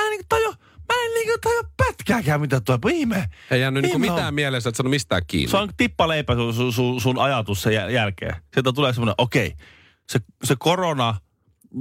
Mä 0.00 0.06
en 0.06 0.10
niinku 0.10 0.26
tajua, 0.28 0.54
mä 0.88 1.04
en 1.04 1.14
niinku 1.14 1.38
tajua 1.42 1.62
pätkääkään, 1.76 2.40
mitä 2.40 2.60
tuo 2.60 2.78
ihme. 2.92 3.28
Ei 3.50 3.60
jäänyt 3.60 3.82
niinku 3.82 3.96
Ihme 3.96 4.10
on. 4.10 4.16
mitään 4.16 4.34
mielessä, 4.34 4.68
että 4.68 4.76
sano 4.76 4.90
mistään 4.90 5.22
kiinni. 5.26 5.50
Se 5.50 5.56
on 5.56 5.68
tippaleipä 5.76 6.34
sun, 6.34 6.54
sun, 6.54 6.72
sun, 6.72 7.00
sun 7.00 7.18
ajatus 7.18 7.62
sen 7.62 7.72
jäl- 7.72 7.90
jälkeen. 7.90 8.36
Sieltä 8.54 8.72
tulee 8.72 8.92
semmoinen, 8.92 9.14
okei, 9.18 9.54
se, 10.08 10.20
se 10.44 10.56
korona 10.58 11.14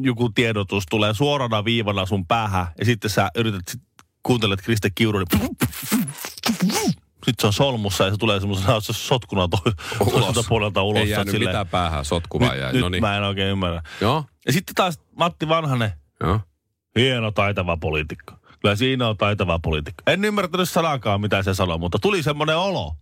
joku 0.03 0.29
tiedotus 0.29 0.83
tulee 0.89 1.13
suorana 1.13 1.65
viivana 1.65 2.05
sun 2.05 2.27
päähän 2.27 2.67
ja 2.79 2.85
sitten 2.85 3.09
sä 3.09 3.29
yrität, 3.35 3.67
sit, 3.67 3.81
kuuntelet 4.23 4.61
Kriste 4.61 4.89
Kiuru, 4.95 5.19
niin 5.19 5.27
sitten 7.25 7.41
se 7.41 7.47
on 7.47 7.53
solmussa 7.53 8.03
ja 8.03 8.11
se 8.11 8.17
tulee 8.17 8.39
semmoisena 8.39 8.79
sotkuna 8.81 9.47
to, 9.47 9.57
toiselta 10.11 10.43
puolelta 10.49 10.83
ulos. 10.83 11.01
Ei 11.01 11.09
jäänyt 11.09 11.31
silleen, 11.31 11.49
mitään 11.49 11.67
päähän, 11.67 12.05
sotku 12.05 12.39
vaan 12.39 12.51
Nyt, 12.51 12.61
jäi. 12.61 12.73
nyt 12.73 12.81
No 12.81 12.89
niin. 12.89 13.01
mä 13.03 13.17
en 13.17 13.23
oikein 13.23 13.47
ymmärrä. 13.49 13.81
Joo, 14.01 14.25
Ja 14.45 14.53
sitten 14.53 14.75
taas 14.75 14.99
Matti 15.17 15.47
Vanhanen, 15.47 15.91
joo. 16.23 16.39
hieno 16.95 17.31
taitava 17.31 17.77
poliitikko. 17.77 18.33
Kyllä 18.61 18.75
siinä 18.75 19.07
on 19.07 19.17
taitava 19.17 19.59
poliitikko. 19.59 20.03
En 20.07 20.25
ymmärtänyt 20.25 20.69
sanakaan, 20.69 21.21
mitä 21.21 21.43
se 21.43 21.53
sanoi, 21.53 21.77
mutta 21.77 21.99
tuli 21.99 22.23
semmoinen 22.23 22.57
olo. 22.57 22.95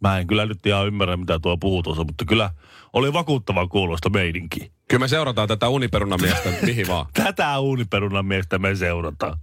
Mä 0.00 0.18
en 0.18 0.26
kyllä 0.26 0.46
nyt 0.46 0.66
ihan 0.66 0.86
ymmärrä, 0.86 1.16
mitä 1.16 1.38
tuo 1.38 1.56
puhuu 1.56 1.82
tuossa, 1.82 2.04
mutta 2.04 2.24
kyllä 2.24 2.50
oli 2.92 3.12
vakuuttava 3.12 3.68
kuulosta 3.68 4.10
meininki. 4.10 4.72
Kyllä 4.88 5.00
me 5.00 5.08
seurataan 5.08 5.48
tätä 5.48 5.68
uniperunamiestä 5.68 6.48
mihin 6.62 6.88
vaan. 6.88 7.06
Tätä 7.24 7.58
uuniperunan 7.58 8.26
miestä 8.26 8.58
me 8.58 8.74
seurataan. 8.76 9.38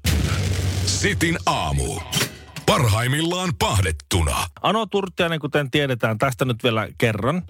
Sitin 0.92 1.38
aamu. 1.46 2.00
Parhaimmillaan 2.66 3.50
pahdettuna. 3.60 4.36
Ano 4.62 4.86
Turtiainen, 4.86 5.40
kuten 5.40 5.72
tiedetään, 5.72 6.18
tästä 6.18 6.46
nyt 6.46 6.64
vielä 6.64 6.88
kerran. 6.98 7.42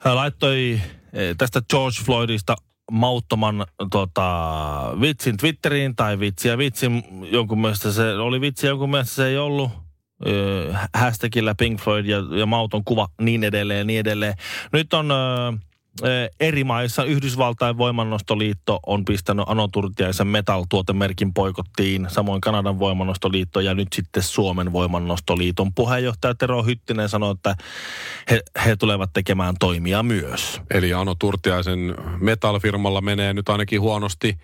Hän 0.00 0.16
laittoi 0.16 0.80
eh, 1.12 1.36
tästä 1.38 1.62
George 1.70 1.96
Floydista 2.04 2.56
mauttoman 2.90 3.66
tota, 3.90 4.30
vitsin 5.00 5.36
Twitteriin 5.36 5.96
tai 5.96 6.18
vitsiä 6.18 6.58
vitsin. 6.58 7.04
Jonkun 7.30 7.60
mielestä 7.60 7.92
se 7.92 8.14
oli 8.14 8.40
vitsi, 8.40 8.66
jonkun 8.66 8.90
mielestä 8.90 9.14
se 9.14 9.26
ei 9.26 9.38
ollut. 9.38 9.70
Ö, 10.26 10.74
hashtagillä 10.94 11.54
Pink 11.54 11.80
Floyd 11.80 12.06
ja, 12.06 12.16
ja 12.38 12.46
mauton 12.46 12.84
kuva 12.84 13.08
niin 13.20 13.44
edelleen 13.44 13.86
niin 13.86 14.00
edelleen. 14.00 14.34
Nyt 14.72 14.94
on 14.94 15.10
ö, 15.10 15.14
eri 16.40 16.64
maissa 16.64 17.04
Yhdysvaltain 17.04 17.78
voimannostoliitto 17.78 18.80
on 18.86 19.04
pistänyt 19.04 19.44
Ano 19.48 19.68
Turtiaisen 19.68 20.26
metal-tuotemerkin 20.26 21.34
poikottiin, 21.34 22.06
samoin 22.08 22.40
Kanadan 22.40 22.78
voimannostoliitto 22.78 23.60
ja 23.60 23.74
nyt 23.74 23.88
sitten 23.92 24.22
Suomen 24.22 24.72
voimannostoliiton 24.72 25.74
puheenjohtaja 25.74 26.34
Tero 26.34 26.62
Hyttinen 26.62 27.08
sanoi, 27.08 27.32
että 27.32 27.56
he, 28.30 28.40
he 28.66 28.76
tulevat 28.76 29.10
tekemään 29.12 29.54
toimia 29.60 30.02
myös. 30.02 30.60
Eli 30.70 30.94
Ano 30.94 31.14
Turtiaisen 31.14 31.94
metal-firmalla 32.20 33.00
menee 33.00 33.32
nyt 33.32 33.48
ainakin 33.48 33.80
huonosti 33.80 34.38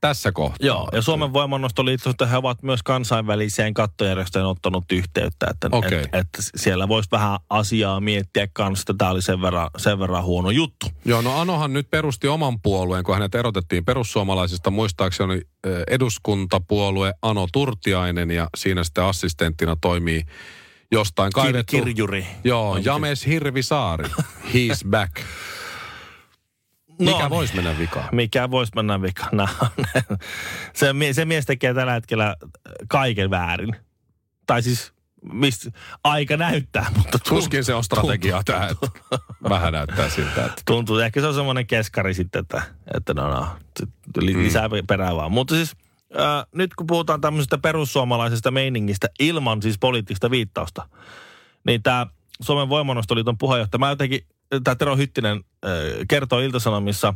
tässä 0.00 0.32
kohtaa. 0.32 0.66
Joo, 0.66 0.88
ja 0.92 1.02
Suomen 1.02 1.32
voimannostoliitosta 1.32 2.26
he 2.26 2.36
ovat 2.36 2.62
myös 2.62 2.82
kansainväliseen 2.82 3.74
kattojärjestöön 3.74 4.46
ottanut 4.46 4.92
yhteyttä, 4.92 5.46
että 5.50 5.68
Okei. 5.72 5.98
et, 5.98 6.08
et 6.12 6.28
siellä 6.56 6.88
voisi 6.88 7.08
vähän 7.12 7.38
asiaa 7.50 8.00
miettiä 8.00 8.48
kanssa, 8.52 8.82
että 8.82 8.94
tämä 8.98 9.10
oli 9.10 9.22
sen 9.22 9.42
verran, 9.42 9.70
sen 9.76 9.98
verran 9.98 10.24
huono 10.24 10.50
juttu. 10.50 10.86
Joo, 11.04 11.22
no 11.22 11.40
Anohan 11.40 11.72
nyt 11.72 11.90
perusti 11.90 12.28
oman 12.28 12.60
puolueen, 12.60 13.04
kun 13.04 13.14
hänet 13.14 13.34
erotettiin 13.34 13.84
perussuomalaisista. 13.84 14.70
Muistaakseni 14.70 15.40
eduskuntapuolue 15.90 17.14
Ano 17.22 17.48
Turtiainen 17.52 18.30
ja 18.30 18.48
siinä 18.56 18.84
sitten 18.84 19.04
assistenttina 19.04 19.76
toimii 19.80 20.22
jostain 20.92 21.32
Kir, 21.34 21.42
kaivettu. 21.42 21.76
kirjuri. 21.76 22.26
Joo, 22.44 22.76
James 22.76 23.26
Hirvisaari. 23.26 24.08
He's 24.54 24.88
back. 24.90 25.12
Mikä 27.04 27.22
No, 27.22 27.30
voisi 27.30 27.54
mennä 27.54 27.78
vikaan? 27.78 28.08
Mikä 28.12 28.50
voisi 28.50 28.72
mennä 28.76 29.02
vikana? 29.02 29.48
se, 30.74 30.92
mie- 30.92 31.12
se 31.12 31.24
mies 31.24 31.46
tekee 31.46 31.74
tällä 31.74 31.92
hetkellä 31.92 32.36
kaiken 32.88 33.30
väärin. 33.30 33.76
Tai 34.46 34.62
siis 34.62 34.92
mistä 35.32 35.70
aika 36.04 36.36
näyttää, 36.36 36.86
mutta 36.96 37.18
tuntuu, 37.18 37.38
Tuskin 37.38 37.64
se 37.64 37.74
on 37.74 37.84
strategia 37.84 38.42
tämä, 38.44 38.66
että 38.66 38.86
vähän 39.48 39.72
näyttää 39.72 40.10
siltä, 40.10 40.44
että 40.44 40.62
tuntuu. 40.66 40.98
Ehkä 40.98 41.20
se 41.20 41.26
on 41.26 41.34
semmoinen 41.34 41.66
keskari 41.66 42.14
sitten, 42.14 42.40
että, 42.40 42.62
että 42.96 43.14
no, 43.14 43.30
no 43.34 43.48
Mm. 44.16 44.42
lisää 44.42 44.68
perää 44.86 45.16
vaan. 45.16 45.32
Mutta 45.32 45.54
siis 45.54 45.76
äh, 46.20 46.46
nyt 46.54 46.74
kun 46.74 46.86
puhutaan 46.86 47.20
tämmöisestä 47.20 47.58
perussuomalaisesta 47.58 48.50
meiningistä 48.50 49.08
ilman 49.20 49.62
siis 49.62 49.78
poliittista 49.78 50.30
viittausta, 50.30 50.88
niin 51.66 51.82
tämä 51.82 52.06
Suomen 52.42 52.68
voimannostoliiton 52.68 53.38
puheenjohtaja, 53.38 53.78
mä 53.78 53.90
jotenkin, 53.90 54.20
tämä 54.64 54.74
Tero 54.74 54.96
Hyttinen 54.96 55.36
äh, 55.64 55.70
kertoo 56.08 56.40
Iltasanomissa 56.40 57.14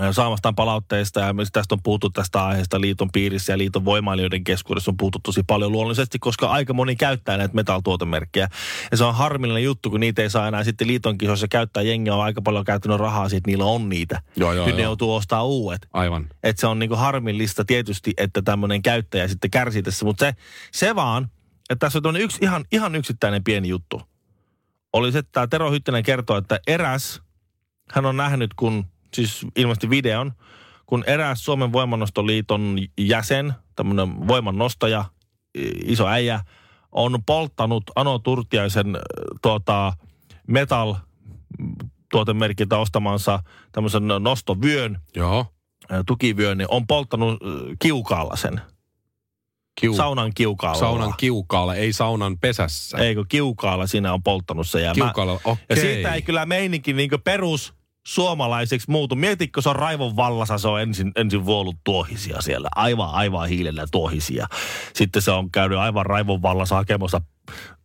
äh, 0.00 0.08
saamastaan 0.12 0.54
palautteista 0.54 1.20
ja 1.20 1.32
myös 1.32 1.48
tästä 1.52 1.74
on 1.74 1.82
puhuttu 1.82 2.10
tästä 2.10 2.44
aiheesta 2.44 2.80
liiton 2.80 3.08
piirissä 3.12 3.52
ja 3.52 3.58
liiton 3.58 3.84
voimailijoiden 3.84 4.44
keskuudessa 4.44 4.90
on 4.90 4.96
puhuttu 4.96 5.18
tosi 5.22 5.42
paljon 5.46 5.72
luonnollisesti, 5.72 6.18
koska 6.18 6.46
aika 6.46 6.72
moni 6.72 6.96
käyttää 6.96 7.36
näitä 7.36 7.54
metal-tuotemerkkejä. 7.54 8.48
Ja 8.90 8.96
se 8.96 9.04
on 9.04 9.14
harmillinen 9.14 9.64
juttu, 9.64 9.90
kun 9.90 10.00
niitä 10.00 10.22
ei 10.22 10.30
saa 10.30 10.48
enää 10.48 10.64
sitten 10.64 10.86
liiton 10.86 11.18
kisoissa 11.18 11.48
käyttää. 11.48 11.82
Jengi 11.82 12.10
on 12.10 12.22
aika 12.22 12.42
paljon 12.42 12.64
käyttänyt 12.64 12.98
rahaa 12.98 13.28
siitä, 13.28 13.50
niillä 13.50 13.64
on 13.64 13.88
niitä. 13.88 14.22
Joo, 14.36 14.52
joo, 14.52 14.66
Nyt 14.66 14.76
ne 14.76 14.82
joo. 14.82 14.88
joutuu 14.88 15.14
ostaa 15.14 15.44
uudet. 15.44 15.88
aivan. 15.92 16.26
Että 16.42 16.60
se 16.60 16.66
on 16.66 16.78
niinku 16.78 16.96
harmillista 16.96 17.64
tietysti, 17.64 18.12
että 18.16 18.42
tämmöinen 18.42 18.82
käyttäjä 18.82 19.28
sitten 19.28 19.50
kärsii 19.50 19.82
tässä. 19.82 20.04
Mutta 20.04 20.24
se, 20.24 20.34
se 20.72 20.94
vaan, 20.94 21.28
että 21.70 21.86
tässä 21.86 22.00
on 22.04 22.16
yksi, 22.16 22.38
ihan, 22.42 22.64
ihan 22.72 22.94
yksittäinen 22.94 23.44
pieni 23.44 23.68
juttu. 23.68 24.02
Oli 24.96 25.12
se, 25.12 25.18
että 25.18 25.32
tämä 25.32 25.46
Tero 25.46 25.70
Hyttinen 25.70 26.02
kertoo, 26.02 26.36
että 26.36 26.60
eräs, 26.66 27.22
hän 27.92 28.06
on 28.06 28.16
nähnyt, 28.16 28.54
kun 28.54 28.86
siis 29.14 29.46
ilmeisesti 29.56 29.90
videon, 29.90 30.32
kun 30.86 31.04
eräs 31.06 31.44
Suomen 31.44 31.72
voimannostoliiton 31.72 32.78
jäsen, 32.98 33.54
tämmöinen 33.74 34.28
voimannostaja, 34.28 35.04
iso 35.84 36.06
äijä, 36.06 36.40
on 36.92 37.18
polttanut 37.26 37.82
Ano 37.96 38.18
Turtiaisen 38.18 38.96
äh, 38.96 39.02
tuota, 39.42 39.92
metal 40.46 40.94
tuotemerkiltä 42.10 42.78
ostamansa 42.78 43.42
tämmöisen 43.72 44.08
nostovyön, 44.20 45.00
Joo. 45.16 45.46
äh, 45.92 46.00
tukivyön, 46.06 46.58
niin 46.58 46.68
on 46.70 46.86
polttanut 46.86 47.32
äh, 47.42 47.76
kiukaalla 47.78 48.36
sen. 48.36 48.60
Kiu- 49.80 49.96
Saunan 49.96 50.32
kiukaalla. 50.34 50.78
saunan 50.80 51.14
kiukaalla, 51.16 51.74
ei 51.74 51.92
saunan 51.92 52.38
pesässä. 52.38 52.98
Eikö 52.98 53.24
kiukaalla 53.28 53.86
siinä 53.86 54.12
on 54.12 54.22
polttanut 54.22 54.68
se. 54.68 54.80
Ja, 54.80 54.88
mä, 54.88 55.04
Kiukaalla, 55.04 55.32
okei. 55.44 55.64
ja 55.70 55.76
siitä 55.76 56.14
ei 56.14 56.22
kyllä 56.22 56.46
meininki 56.46 56.92
niin 56.92 57.10
perus 57.24 57.74
suomalaiseksi 58.06 58.90
muutu. 58.90 59.14
Mietitkö, 59.14 59.62
se 59.62 59.68
on 59.68 59.76
raivon 59.76 60.16
vallassa, 60.16 60.58
se 60.58 60.68
on 60.68 60.80
ensin, 60.80 61.12
ensin 61.16 61.44
vuollut 61.44 61.76
tuohisia 61.84 62.40
siellä. 62.40 62.68
Aivan, 62.74 63.10
aivan 63.10 63.48
hiilellä 63.48 63.86
tuohisia. 63.92 64.46
Sitten 64.94 65.22
se 65.22 65.30
on 65.30 65.50
käynyt 65.50 65.78
aivan 65.78 66.06
raivon 66.06 66.42
vallassa 66.42 66.74
hakemassa 66.74 67.20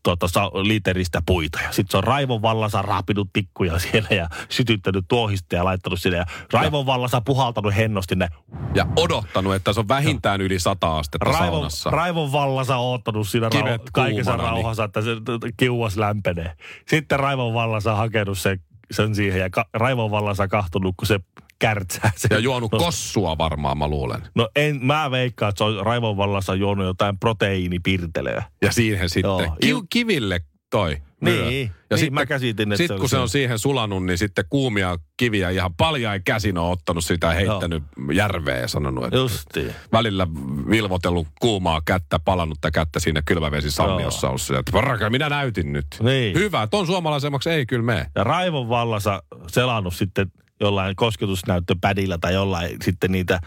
tuota, 0.03 0.27
literistä 0.63 1.21
puita. 1.25 1.59
Ja 1.61 1.71
sitten 1.71 1.91
se 1.91 1.97
on 1.97 2.03
raivon 2.03 2.41
vallassa 2.41 2.81
raapinut 2.81 3.29
tikkuja 3.33 3.79
siellä 3.79 4.07
ja 4.11 4.29
sytyttänyt 4.49 5.05
tuohista 5.07 5.55
ja 5.55 5.65
laittanut 5.65 5.99
sinne. 6.01 6.17
Ja 6.17 6.25
raivon 6.53 6.85
vallassa 6.85 7.21
puhaltanut 7.21 7.75
hennosti 7.75 8.15
ne. 8.15 8.27
Ja 8.75 8.87
odottanut, 8.95 9.55
että 9.55 9.73
se 9.73 9.79
on 9.79 9.87
vähintään 9.87 10.41
yli 10.41 10.59
sata 10.59 10.97
astetta 10.97 11.25
Raivon, 11.25 11.47
saunassa. 11.51 11.89
raivon 11.89 12.31
vallassa 12.31 12.77
oottanut 12.77 13.27
siinä 13.27 13.49
rau- 13.49 13.79
kaikessa 13.93 14.31
niin- 14.37 14.43
rauhassa, 14.45 14.83
että 14.83 15.01
se 15.01 15.09
kiuas 15.57 15.97
lämpenee. 15.97 16.55
Sitten 16.87 17.19
raivon 17.19 17.53
vallassa 17.53 17.95
hakenut 17.95 18.37
sen, 18.37 18.59
sen 18.91 19.15
siihen 19.15 19.39
ja 19.41 19.49
ka- 19.49 19.65
raivon 19.73 20.11
vallassa 20.11 20.47
kahtonut, 20.47 20.95
kun 20.97 21.07
se 21.07 21.19
kärtsää. 21.61 22.11
Se, 22.15 22.27
Ja 22.31 22.39
juonut 22.39 22.71
no, 22.71 22.77
kossua 22.79 23.37
varmaan, 23.37 23.77
mä 23.77 23.87
luulen. 23.87 24.21
no 24.35 24.49
en, 24.55 24.79
mä 24.85 25.11
veikkaan, 25.11 25.49
että 25.49 25.57
se 25.57 25.63
on 25.63 25.85
raivon 25.85 26.17
vallassa 26.17 26.55
juonut 26.55 26.85
jotain 26.85 27.19
proteiinipirtelöä. 27.19 28.43
Ja 28.61 28.71
siihen 28.71 29.09
sitten 29.09 29.29
Joo. 29.29 29.55
Ki- 29.61 29.87
kiville 29.89 30.39
toi. 30.69 30.97
myö. 31.21 31.45
Niin, 31.45 31.71
ja 31.89 31.97
niin 31.97 32.13
mä 32.13 32.25
käsitin, 32.25 32.71
että 32.71 32.77
sit, 32.77 32.87
se 32.87 32.93
oli 32.93 32.99
kun 32.99 33.09
se 33.09 33.15
se. 33.15 33.17
on 33.19 33.29
siihen 33.29 33.59
sulanut, 33.59 34.05
niin 34.05 34.17
sitten 34.17 34.45
kuumia 34.49 34.97
kiviä 35.17 35.49
ihan 35.49 35.73
paljain 35.75 36.23
käsin 36.23 36.57
on 36.57 36.71
ottanut 36.71 37.05
sitä 37.05 37.27
ja 37.27 37.33
heittänyt 37.33 37.83
järveen 38.13 38.61
ja 38.61 38.67
sanonut, 38.67 39.03
että 39.03 39.17
Justiin. 39.17 39.73
välillä 39.91 40.27
vilvotellut 40.69 41.27
kuumaa 41.39 41.81
kättä, 41.85 42.19
palannutta 42.19 42.71
kättä 42.71 42.99
siinä 42.99 43.21
kylmävesisammiossa 43.25 44.27
ollut 44.27 44.41
sillä, 44.41 44.59
että 44.59 44.71
varaka, 44.71 45.09
minä 45.09 45.29
näytin 45.29 45.73
nyt. 45.73 45.85
Niin. 46.01 46.35
Hyvä, 46.35 46.67
ton 46.67 46.85
suomalaisemmaksi 46.87 47.49
ei 47.49 47.65
kyllä 47.65 47.83
mene. 47.83 48.05
Ja 48.15 48.23
raivon 48.23 48.69
vallassa 48.69 49.23
selannut 49.47 49.95
sitten 49.95 50.31
jollain 50.61 50.95
kosketusnäyttöpädillä 50.95 52.17
tai 52.17 52.33
jollain 52.33 52.77
sitten 52.83 53.11
niitä 53.11 53.39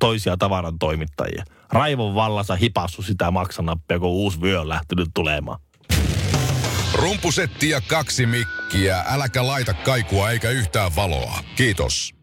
toisia 0.00 0.36
tavaran 0.36 0.78
toimittajia. 0.78 1.44
Raivon 1.72 2.14
vallassa 2.14 2.56
hipassu 2.56 3.02
sitä 3.02 3.30
maksanappia, 3.30 3.98
kun 3.98 4.08
uusi 4.08 4.40
vyö 4.40 4.60
on 4.60 4.68
lähtenyt 4.68 5.08
tulemaan. 5.14 5.60
Rumpusetti 6.94 7.68
ja 7.68 7.80
kaksi 7.80 8.26
mikkiä. 8.26 9.04
Äläkä 9.08 9.46
laita 9.46 9.74
kaikua 9.74 10.30
eikä 10.30 10.50
yhtään 10.50 10.96
valoa. 10.96 11.38
Kiitos. 11.56 12.14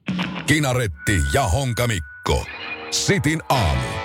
Kinaretti 0.45 1.21
ja 1.33 1.43
Honka 1.43 1.87
Mikko. 1.87 2.45
Sitin 2.91 3.41
aamu. 3.49 4.04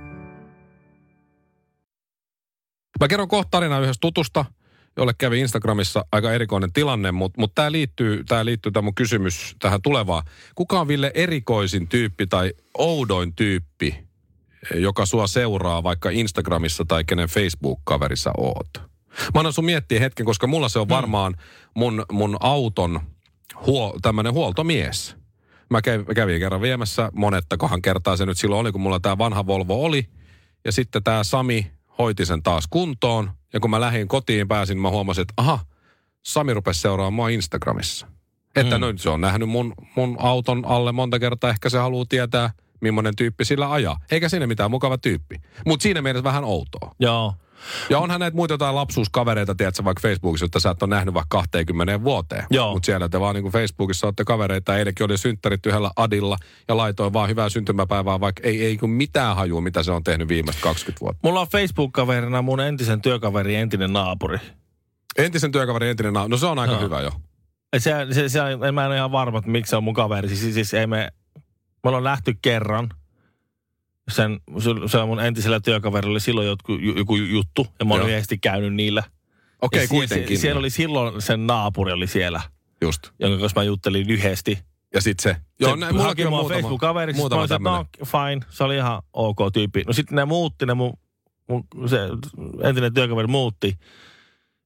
Mä 3.01 3.07
kerron 3.07 3.27
kohta 3.27 3.49
tarina 3.51 3.79
yhdestä 3.79 4.01
tutusta, 4.01 4.45
jolle 4.97 5.13
kävi 5.17 5.39
Instagramissa 5.39 6.05
aika 6.11 6.33
erikoinen 6.33 6.73
tilanne, 6.73 7.11
mutta 7.11 7.41
mut 7.41 7.55
tämä 7.55 7.71
liittyy, 7.71 8.23
tää 8.23 8.45
liittyy 8.45 8.71
tämä 8.71 8.81
mun 8.81 8.95
kysymys 8.95 9.55
tähän 9.59 9.81
tulevaan. 9.81 10.23
Kuka 10.55 10.79
on 10.79 10.87
Ville 10.87 11.11
erikoisin 11.13 11.87
tyyppi 11.87 12.27
tai 12.27 12.53
oudoin 12.77 13.35
tyyppi, 13.35 14.07
joka 14.75 15.05
sua 15.05 15.27
seuraa 15.27 15.83
vaikka 15.83 16.09
Instagramissa 16.09 16.85
tai 16.87 17.03
kenen 17.03 17.29
Facebook-kaverissa 17.29 18.31
oot? 18.37 18.69
Mä 19.33 19.39
annan 19.39 19.53
sun 19.53 19.65
miettiä 19.65 19.99
hetken, 19.99 20.25
koska 20.25 20.47
mulla 20.47 20.69
se 20.69 20.79
on 20.79 20.89
varmaan 20.89 21.35
mun, 21.75 22.05
mun 22.11 22.37
auton 22.39 22.99
huo, 23.65 23.97
tämmönen 24.01 24.33
huoltomies. 24.33 25.15
Mä 25.69 25.81
kävin, 25.81 26.05
kävin 26.15 26.39
kerran 26.39 26.61
viemässä 26.61 27.09
monettakohan 27.13 27.81
kertaa 27.81 28.17
se 28.17 28.25
nyt 28.25 28.37
silloin 28.37 28.59
oli, 28.59 28.71
kun 28.71 28.81
mulla 28.81 28.99
tämä 28.99 29.17
vanha 29.17 29.47
Volvo 29.47 29.85
oli. 29.85 30.09
Ja 30.65 30.71
sitten 30.71 31.03
tämä 31.03 31.23
Sami 31.23 31.71
hoiti 32.01 32.25
sen 32.25 32.43
taas 32.43 32.67
kuntoon. 32.69 33.31
Ja 33.53 33.59
kun 33.59 33.69
mä 33.69 33.81
lähdin 33.81 34.07
kotiin 34.07 34.47
pääsin, 34.47 34.77
mä 34.77 34.89
huomasin, 34.89 35.21
että 35.21 35.33
aha, 35.37 35.59
Sami 36.25 36.53
rupesi 36.53 36.81
seuraamaan 36.81 37.13
mua 37.13 37.29
Instagramissa. 37.29 38.07
Että 38.55 38.77
mm. 38.77 38.81
no, 38.81 38.93
se 38.95 39.09
on 39.09 39.21
nähnyt 39.21 39.49
mun, 39.49 39.73
mun 39.95 40.15
auton 40.19 40.65
alle 40.65 40.91
monta 40.91 41.19
kertaa. 41.19 41.49
Ehkä 41.49 41.69
se 41.69 41.77
haluaa 41.77 42.05
tietää, 42.09 42.49
millainen 42.81 43.15
tyyppi 43.15 43.45
sillä 43.45 43.71
ajaa. 43.71 43.97
Eikä 44.11 44.29
siinä 44.29 44.47
mitään 44.47 44.71
mukava 44.71 44.97
tyyppi. 44.97 45.35
Mutta 45.65 45.83
siinä 45.83 46.01
mielessä 46.01 46.23
vähän 46.23 46.43
outoa. 46.43 46.95
Joo. 46.99 47.33
Ja 47.89 47.99
onhan 47.99 48.19
näitä 48.19 48.35
muita 48.35 48.53
jotain 48.53 48.75
lapsuuskavereita, 48.75 49.55
tiedätkö, 49.55 49.83
vaikka 49.83 50.01
Facebookissa, 50.01 50.45
että 50.45 50.59
sä 50.59 50.69
et 50.69 50.83
ole 50.83 50.89
nähnyt 50.89 51.13
vaikka 51.13 51.37
20 51.37 52.03
vuoteen. 52.03 52.45
Mutta 52.73 52.85
siellä 52.85 53.09
te 53.09 53.19
vaan 53.19 53.35
niin 53.35 53.43
kuin 53.43 53.51
Facebookissa 53.51 54.07
olette 54.07 54.23
kavereita. 54.23 54.77
Eilenkin 54.77 55.05
oli 55.05 55.17
synttärit 55.17 55.65
yhdellä 55.65 55.91
Adilla 55.95 56.37
ja 56.67 56.77
laitoin 56.77 57.13
vaan 57.13 57.29
hyvää 57.29 57.49
syntymäpäivää, 57.49 58.19
vaikka 58.19 58.41
ei, 58.45 58.65
ei 58.65 58.77
kun 58.77 58.89
mitään 58.89 59.35
hajua, 59.35 59.61
mitä 59.61 59.83
se 59.83 59.91
on 59.91 60.03
tehnyt 60.03 60.27
viimeiset 60.27 60.61
20 60.61 61.01
vuotta. 61.01 61.19
Mulla 61.23 61.41
on 61.41 61.47
Facebook-kaverina 61.47 62.41
mun 62.41 62.59
entisen 62.59 63.01
työkaveri, 63.01 63.55
entinen 63.55 63.93
naapuri. 63.93 64.37
Entisen 65.17 65.51
työkaverin 65.51 65.89
entinen 65.89 66.13
na- 66.13 66.27
No 66.27 66.37
se 66.37 66.45
on 66.45 66.59
aika 66.59 66.73
Joo. 66.73 66.81
hyvä 66.81 67.01
jo. 67.01 67.11
Se, 67.77 67.91
se, 68.11 68.29
se, 68.29 68.39
en 68.67 68.73
mä 68.75 68.81
en 68.81 68.87
ole 68.87 68.95
ihan 68.97 69.11
varma, 69.11 69.37
että 69.37 69.51
miksi 69.51 69.69
se 69.69 69.75
on 69.75 69.83
mun 69.83 69.93
kaveri. 69.93 70.29
Siis, 70.35 70.53
siis 70.53 70.73
ei 70.73 70.87
me, 70.87 71.09
me 71.83 71.87
ollaan 71.89 72.03
nähty 72.03 72.37
kerran. 72.41 72.89
Sen, 74.11 74.39
se, 74.87 74.97
on 74.97 75.07
mun 75.07 75.19
entisellä 75.19 75.59
työkaverilla 75.59 76.19
silloin 76.19 76.47
joku, 76.47 76.73
joku 76.97 77.15
juttu, 77.15 77.67
ja 77.79 77.85
mä 77.85 77.93
oon 77.93 78.09
yhdesti 78.09 78.37
käynyt 78.37 78.73
niillä. 78.73 79.03
Okei, 79.61 79.81
Ja 79.81 79.87
sie- 79.87 79.89
kuitenkin. 79.89 80.27
Sie, 80.27 80.37
siellä 80.41 80.59
oli 80.59 80.69
silloin 80.69 81.21
sen 81.21 81.47
naapuri 81.47 81.91
oli 81.91 82.07
siellä, 82.07 82.41
Just. 82.81 83.03
jonka 83.19 83.39
kanssa 83.39 83.59
mä 83.59 83.63
juttelin 83.63 84.09
yhdesti. 84.09 84.59
Ja 84.93 85.01
sit 85.01 85.19
se. 85.19 85.35
Joo, 85.59 85.75
näin, 85.75 85.79
se 85.79 85.85
haki 85.85 85.97
mullakin 85.97 86.25
on 86.27 86.31
mua 86.31 86.39
muutama, 86.41 86.59
Facebook-kaveriksi. 86.61 87.17
Mä 87.17 87.21
muutama 87.21 87.43
että 87.43 87.59
no 87.59 87.85
fine, 88.05 88.41
se 88.49 88.63
oli 88.63 88.75
ihan 88.75 89.01
ok 89.13 89.37
tyyppi. 89.53 89.83
No 89.87 89.93
sitten 89.93 90.15
ne 90.15 90.25
muutti, 90.25 90.65
ne 90.65 90.73
mun, 90.73 90.93
mun 91.49 91.63
se 91.89 91.97
entinen 92.63 92.93
työkaveri 92.93 93.27
muutti. 93.27 93.77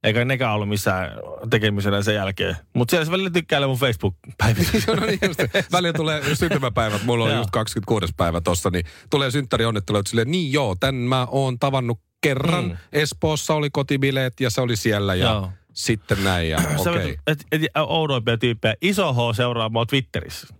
Eikä 0.06 0.26
nekään 0.26 0.54
ollut 0.54 0.70
missään 0.70 1.12
tekemisenä 1.50 2.02
sen 2.02 2.16
jälkeen. 2.16 2.56
Mutta 2.74 2.92
siellä 2.92 3.06
se 3.06 3.12
välillä 3.12 3.30
tykkäilee 3.30 3.68
mun 3.68 3.78
Facebook-päivistä. 3.78 4.78
no 5.00 5.06
niin 5.06 5.20
just. 5.28 5.40
Välillä 5.72 5.94
tulee 5.94 6.36
syntymäpäivät, 6.36 7.04
mulla 7.04 7.30
Joo. 7.30 7.38
just 7.38 7.52
26. 7.52 8.14
päivä 8.18 8.42
tossa, 8.42 8.70
niin 8.70 8.86
tulee 9.10 9.32
synttärionnittelut 9.32 10.08
silleen, 10.08 10.32
niin 10.32 10.52
joo, 10.52 10.76
tän 10.80 10.96
mä 10.96 11.28
oon 11.32 11.60
tavannut 11.60 12.00
kerran. 12.22 12.66
Mm. 12.66 12.78
Espoossa 12.94 13.54
oli 13.54 13.70
kotibileet 13.70 14.40
ja 14.40 14.50
se 14.50 14.62
oli 14.62 14.76
siellä 14.76 15.16
ja 15.16 15.26
Joo. 15.26 15.50
sitten 15.74 16.24
näin 16.24 16.50
ja 16.50 16.58
on 16.58 17.02
et, 17.28 17.46
et, 17.52 17.62
oudoimpia 17.76 18.38
tyyppejä. 18.38 18.76
Iso 18.82 19.14
H 19.14 19.36
seuraa 19.36 19.70
mua 19.70 19.86
Twitterissä. 19.86 20.56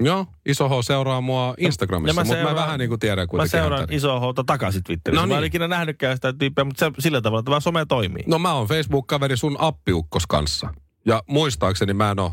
Joo, 0.00 0.26
Iso 0.46 0.68
H 0.68 0.72
seuraa 0.84 1.20
mua 1.20 1.54
Instagramissa, 1.58 2.14
mä 2.14 2.20
mutta 2.24 2.34
mä 2.34 2.38
seuraan- 2.38 2.56
vähän 2.66 2.78
niin 2.78 2.88
kuin 2.88 3.00
tiedän 3.00 3.22
Mä 3.22 3.26
kuitenkin 3.26 3.50
seuraan 3.50 3.80
häntä. 3.80 3.94
Iso 3.94 4.20
H 4.20 4.24
takaisin 4.46 4.82
Twitterissä. 4.84 5.22
No 5.22 5.26
Mä 5.26 5.34
en 5.34 5.40
niin. 5.40 5.46
ikinä 5.46 5.68
nähnytkään 5.68 6.16
sitä 6.16 6.32
tyyppiä, 6.32 6.64
mutta 6.64 6.86
se, 6.86 6.92
sillä 6.98 7.20
tavalla 7.20 7.42
tämä 7.42 7.60
some 7.60 7.84
toimii. 7.88 8.22
No 8.26 8.38
mä 8.38 8.52
oon 8.54 8.66
Facebook-kaveri 8.68 9.36
sun 9.36 9.56
appiukkos 9.58 10.26
kanssa. 10.26 10.74
Ja 11.06 11.22
muistaakseni 11.28 11.94
mä 11.94 12.10
en 12.10 12.18
oo 12.20 12.32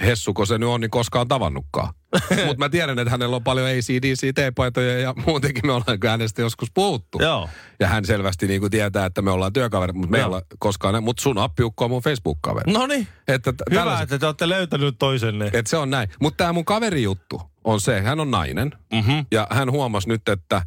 Hessuko 0.00 0.46
se 0.46 0.58
nyt 0.58 0.68
on, 0.68 0.80
niin 0.80 0.90
koskaan 0.90 1.28
tavannutkaan. 1.28 1.94
Mutta 2.46 2.58
mä 2.58 2.68
tiedän, 2.68 2.98
että 2.98 3.10
hänellä 3.10 3.36
on 3.36 3.44
paljon 3.44 3.66
ACDC-teepaitoja 3.66 4.98
ja 5.00 5.14
muutenkin 5.26 5.66
me 5.66 5.72
ollaan 5.72 6.00
kyllä 6.00 6.10
hänestä 6.10 6.42
joskus 6.42 6.68
puhuttu. 6.74 7.18
Joo. 7.22 7.48
Ja 7.80 7.86
hän 7.88 8.04
selvästi 8.04 8.46
niin 8.46 8.60
kuin 8.60 8.70
tietää, 8.70 9.06
että 9.06 9.22
me 9.22 9.30
ollaan 9.30 9.52
työkaverit, 9.52 9.96
mutta 9.96 10.10
me 10.10 10.18
ei 10.18 10.24
olla 10.24 10.42
koskaan, 10.58 11.02
mutta 11.04 11.22
sun 11.22 11.38
appiukko 11.38 11.84
on 11.84 11.90
mun 11.90 12.02
Facebook-kaveri. 12.02 12.72
No 12.72 12.86
niin. 12.86 13.08
Että 13.28 13.52
t- 13.52 13.56
Hyvä, 13.70 13.80
tällaiset- 13.80 14.02
että 14.02 14.18
te 14.18 14.26
olette 14.26 14.48
löytänyt 14.48 14.96
toisenne. 14.98 15.46
että 15.46 15.70
se 15.70 15.76
on 15.76 15.90
näin. 15.90 16.08
Mutta 16.20 16.36
tämä 16.36 16.52
mun 16.52 16.64
kaverijuttu 16.64 17.42
on 17.64 17.80
se, 17.80 18.00
hän 18.00 18.20
on 18.20 18.30
nainen. 18.30 18.70
Mm-hmm. 18.92 19.26
Ja 19.32 19.46
hän 19.50 19.70
huomasi 19.70 20.08
nyt, 20.08 20.28
että 20.28 20.62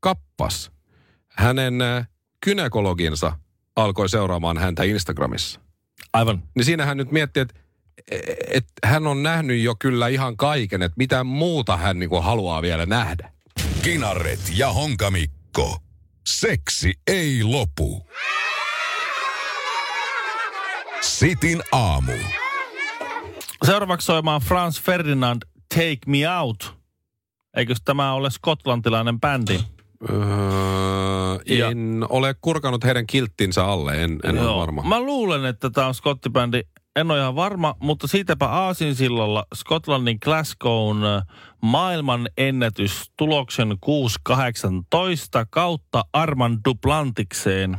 kappas, 0.00 0.70
hänen 1.28 1.82
äh, 1.82 2.08
kynekologinsa 2.40 3.32
alkoi 3.76 4.08
seuraamaan 4.08 4.58
häntä 4.58 4.82
Instagramissa. 4.82 5.60
Aivan. 6.12 6.42
Niin 6.54 6.64
siinä 6.64 6.86
hän 6.86 6.96
nyt 6.96 7.12
miettii, 7.12 7.40
että 7.40 7.54
et 8.50 8.64
hän 8.84 9.06
on 9.06 9.22
nähnyt 9.22 9.60
jo 9.62 9.74
kyllä 9.78 10.08
ihan 10.08 10.36
kaiken, 10.36 10.82
että 10.82 10.94
mitä 10.98 11.24
muuta 11.24 11.76
hän 11.76 11.98
niinku 11.98 12.20
haluaa 12.20 12.62
vielä 12.62 12.86
nähdä. 12.86 13.32
Kinaret 13.82 14.40
ja 14.56 14.72
Honkamikko. 14.72 15.78
Seksi 16.26 16.94
ei 17.06 17.42
lopu. 17.42 18.06
Sitin 21.00 21.62
aamu. 21.72 22.12
Seuraavaksi 23.66 24.04
soimaan 24.04 24.40
Franz 24.40 24.80
Ferdinand 24.80 25.42
Take 25.74 25.98
Me 26.06 26.38
Out. 26.40 26.74
Eikös 27.56 27.78
tämä 27.84 28.12
ole 28.12 28.30
skotlantilainen 28.30 29.20
bändi? 29.20 29.58
Öö, 30.10 30.16
Ja- 31.46 31.70
en 31.70 32.06
ole 32.08 32.34
kurkanut 32.40 32.84
heidän 32.84 33.06
kilttinsä 33.06 33.64
alle, 33.64 34.04
en, 34.04 34.18
en 34.24 34.38
ole 34.38 34.56
varma. 34.60 34.82
Mä 34.82 35.00
luulen, 35.00 35.44
että 35.44 35.70
tämä 35.70 35.86
on 35.86 35.94
skottibändi. 35.94 36.60
En 36.96 37.10
ole 37.10 37.20
ihan 37.20 37.34
varma, 37.34 37.74
mutta 37.80 38.06
siitäpä 38.06 38.46
Aasinsillalla 38.46 39.46
Skotlannin 39.54 40.18
Glasgown 40.24 41.04
äh, 41.04 41.22
maailman 41.62 42.28
ennätys 42.38 43.10
tuloksen 43.16 43.70
6.18 43.70 44.36
kautta 45.50 46.04
Armand 46.12 46.58
Duplantikseen. 46.68 47.78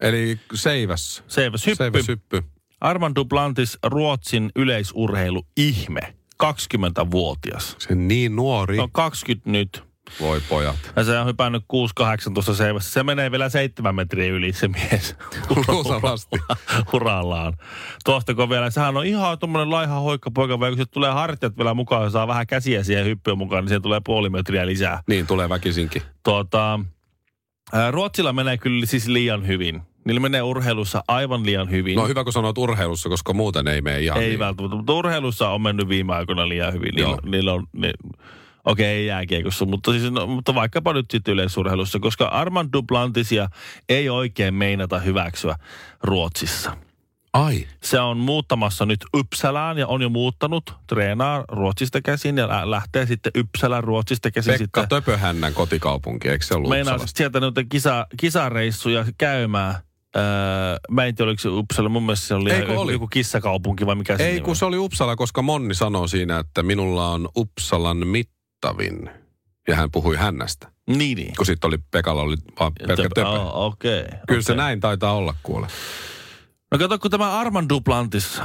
Eli 0.00 0.40
seiväs. 0.54 1.24
Seiväs 1.28 1.66
hyppy. 1.66 1.76
Seiväs 1.76 2.08
hyppy. 2.08 2.42
Armand 2.80 3.16
Duplantis, 3.16 3.78
Ruotsin 3.82 4.50
yleisurheilu 4.56 5.46
ihme. 5.56 6.00
20-vuotias. 6.42 7.76
Se 7.78 7.94
niin 7.94 8.36
nuori. 8.36 8.76
No 8.76 8.88
20 8.92 9.50
nyt. 9.50 9.85
Voi 10.20 10.40
pojat. 10.48 10.76
Ja 10.96 11.04
se 11.04 11.18
on 11.18 11.26
hypännyt 11.26 11.62
6-18 12.50 12.54
seivässä. 12.54 12.92
Se 12.92 13.02
menee 13.02 13.30
vielä 13.30 13.48
7 13.48 13.94
metriä 13.94 14.32
yli 14.32 14.52
se 14.52 14.68
mies. 14.68 15.16
Luultavasti. 15.68 16.36
Urallaan. 16.92 17.52
Tuosta 18.04 18.34
kun 18.34 18.48
vielä, 18.48 18.70
sehän 18.70 18.96
on 18.96 19.06
ihan 19.06 19.38
tuommoinen 19.38 19.70
laiha 19.70 20.00
hoikka 20.00 20.30
poika, 20.30 20.58
kun 20.58 20.76
se 20.76 20.84
tulee 20.86 21.10
hartiat 21.10 21.56
vielä 21.56 21.74
mukaan 21.74 22.04
ja 22.04 22.10
saa 22.10 22.28
vähän 22.28 22.46
käsiä 22.46 22.84
siihen 22.84 23.04
hyppyyn 23.04 23.38
mukaan, 23.38 23.64
niin 23.64 23.68
siihen 23.68 23.82
tulee 23.82 24.00
puoli 24.04 24.30
metriä 24.30 24.66
lisää. 24.66 25.02
Niin 25.08 25.26
tulee 25.26 25.48
väkisinkin. 25.48 26.02
Tuota, 26.24 26.80
Ruotsilla 27.90 28.32
menee 28.32 28.58
kyllä 28.58 28.86
siis 28.86 29.06
liian 29.06 29.46
hyvin. 29.46 29.82
Niillä 30.04 30.20
menee 30.20 30.42
urheilussa 30.42 31.04
aivan 31.08 31.46
liian 31.46 31.70
hyvin. 31.70 31.96
No 31.96 32.08
hyvä, 32.08 32.24
kun 32.24 32.32
sanoit 32.32 32.58
urheilussa, 32.58 33.08
koska 33.08 33.32
muuten 33.32 33.68
ei 33.68 33.82
mene 33.82 34.00
ihan 34.00 34.22
ei 34.22 34.28
niin. 34.28 34.38
välttämättä, 34.38 34.76
mutta 34.76 34.92
urheilussa 34.92 35.50
on 35.50 35.62
mennyt 35.62 35.88
viime 35.88 36.14
aikoina 36.14 36.48
liian 36.48 36.72
hyvin. 36.72 36.94
Niillä, 36.94 37.10
Joo. 37.10 37.20
niillä 37.24 37.52
on, 37.52 37.66
ne, 37.72 37.92
okei, 38.66 38.86
ei 38.86 39.06
jääkiekossa, 39.06 39.64
mutta, 39.64 39.92
siis, 39.92 40.12
no, 40.12 40.26
mutta 40.26 40.54
vaikkapa 40.54 40.92
nyt 40.92 41.10
sitten 41.10 41.34
yleisurheilussa, 41.34 41.98
koska 41.98 42.24
Armand 42.26 42.68
Duplantisia 42.72 43.48
ei 43.88 44.08
oikein 44.08 44.54
meinata 44.54 44.98
hyväksyä 44.98 45.56
Ruotsissa. 46.02 46.76
Ai. 47.32 47.66
Se 47.82 48.00
on 48.00 48.16
muuttamassa 48.18 48.86
nyt 48.86 49.04
Uppsalaan 49.16 49.78
ja 49.78 49.86
on 49.86 50.02
jo 50.02 50.08
muuttanut, 50.08 50.74
treenaa 50.86 51.44
Ruotsista 51.48 52.02
käsin 52.02 52.36
ja 52.38 52.48
lä- 52.48 52.70
lähtee 52.70 53.06
sitten 53.06 53.32
Uppsalan 53.38 53.84
Ruotsista 53.84 54.30
käsin 54.30 54.52
Pekka 54.52 54.80
sitten. 54.80 54.88
Töpöhännän 54.88 55.54
kotikaupunki, 55.54 56.28
eikö 56.28 56.44
se 56.44 56.54
ollut 56.54 56.70
Meinaa 56.70 56.98
sieltä 57.06 57.40
noita 57.40 57.64
kisa, 57.64 58.06
kisareissuja 58.16 59.04
käymään. 59.18 59.74
Öö, 60.16 60.22
mä 60.90 61.04
en 61.04 61.14
tiedä, 61.14 61.28
oliko 61.28 61.40
se 61.40 61.48
Uppsala. 61.48 61.88
Mun 61.88 62.02
mielestä 62.02 62.26
se 62.26 62.34
oli, 62.34 62.52
Eikö 62.52 62.66
joku, 62.66 62.80
oli? 62.80 62.92
joku 62.92 63.06
kissakaupunki 63.06 63.86
vai 63.86 63.94
mikä 63.94 64.16
se 64.16 64.28
Ei, 64.28 64.40
kun 64.40 64.56
se 64.56 64.64
oli 64.64 64.78
Uppsala, 64.78 65.16
koska 65.16 65.42
Monni 65.42 65.74
sanoi 65.74 66.08
siinä, 66.08 66.38
että 66.38 66.62
minulla 66.62 67.08
on 67.08 67.28
Uppsalan 67.36 68.06
mittavin. 68.72 69.10
Ja 69.68 69.76
hän 69.76 69.90
puhui 69.90 70.16
hännästä. 70.16 70.68
Niin, 70.86 71.16
niin. 71.16 71.32
Kun 71.36 71.46
sitten 71.46 71.68
oli, 71.68 71.78
Pekalla 71.90 72.22
oli 72.22 72.36
vaan 72.60 72.72
pelkkä 72.74 72.94
Töp- 73.04 73.08
töpö. 73.14 73.28
oh, 73.28 73.64
Okei. 73.66 74.04
Kyllä 74.28 74.42
se 74.42 74.52
okei. 74.52 74.56
näin 74.64 74.80
taitaa 74.80 75.12
olla 75.16 75.34
kuule. 75.42 75.66
No 76.72 76.78
kato, 76.78 76.98
kun 76.98 77.10
tämä 77.10 77.38
Armand 77.40 77.68
Duplantis, 77.68 78.40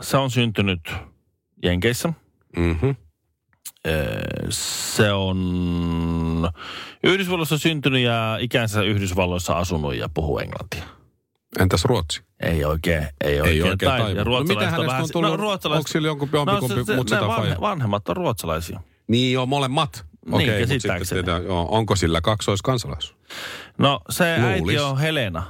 se 0.00 0.16
on 0.16 0.30
syntynyt 0.30 0.80
Jenkeissä. 1.62 2.12
Mhm. 2.56 2.90
Öö, 3.86 4.22
Se 4.50 5.12
on 5.12 6.50
Yhdysvalloissa 7.04 7.58
syntynyt 7.58 8.02
ja 8.02 8.36
ikänsä 8.40 8.82
Yhdysvalloissa 8.82 9.52
asunut 9.58 9.94
ja 9.94 10.08
puhuu 10.14 10.38
englantia. 10.38 10.84
Entäs 11.60 11.84
Ruotsi? 11.84 12.22
Ei 12.42 12.64
oikein, 12.64 13.08
ei 13.24 13.40
oikein, 13.40 13.56
Ei 13.56 13.62
oikein 13.70 13.90
tai- 13.90 14.10
ja 14.10 14.14
No 14.14 14.24
ruotsalaiset 14.24 14.70
hänestä 14.72 14.96
on 14.96 15.08
tullut- 15.12 15.40
ruotsalaiset- 15.40 15.78
onko 15.78 15.88
sillä 15.88 16.08
jonkun 16.08 16.28
jompikumpi 16.32 16.74
no, 16.76 16.84
se, 16.84 16.94
se, 17.08 17.16
ne 17.20 17.26
vanhe, 17.28 17.56
vanhemmat 17.60 18.08
on 18.08 18.16
ruotsalaisia. 18.16 18.80
Niin 19.08 19.32
joo, 19.32 19.46
molemmat. 19.46 20.04
Niin, 20.26 20.34
Okei, 20.34 20.46
mut 20.48 20.58
käsittääkseni. 20.68 21.04
sitten 21.04 21.24
tietää, 21.24 21.48
joo, 21.54 21.66
onko 21.70 21.96
sillä 21.96 22.20
kaksoiskansalaisuus? 22.20 23.16
No 23.78 24.00
se 24.10 24.36
Luulis. 24.38 24.76
äiti 24.76 24.78
on 24.78 24.98
Helena. 24.98 25.42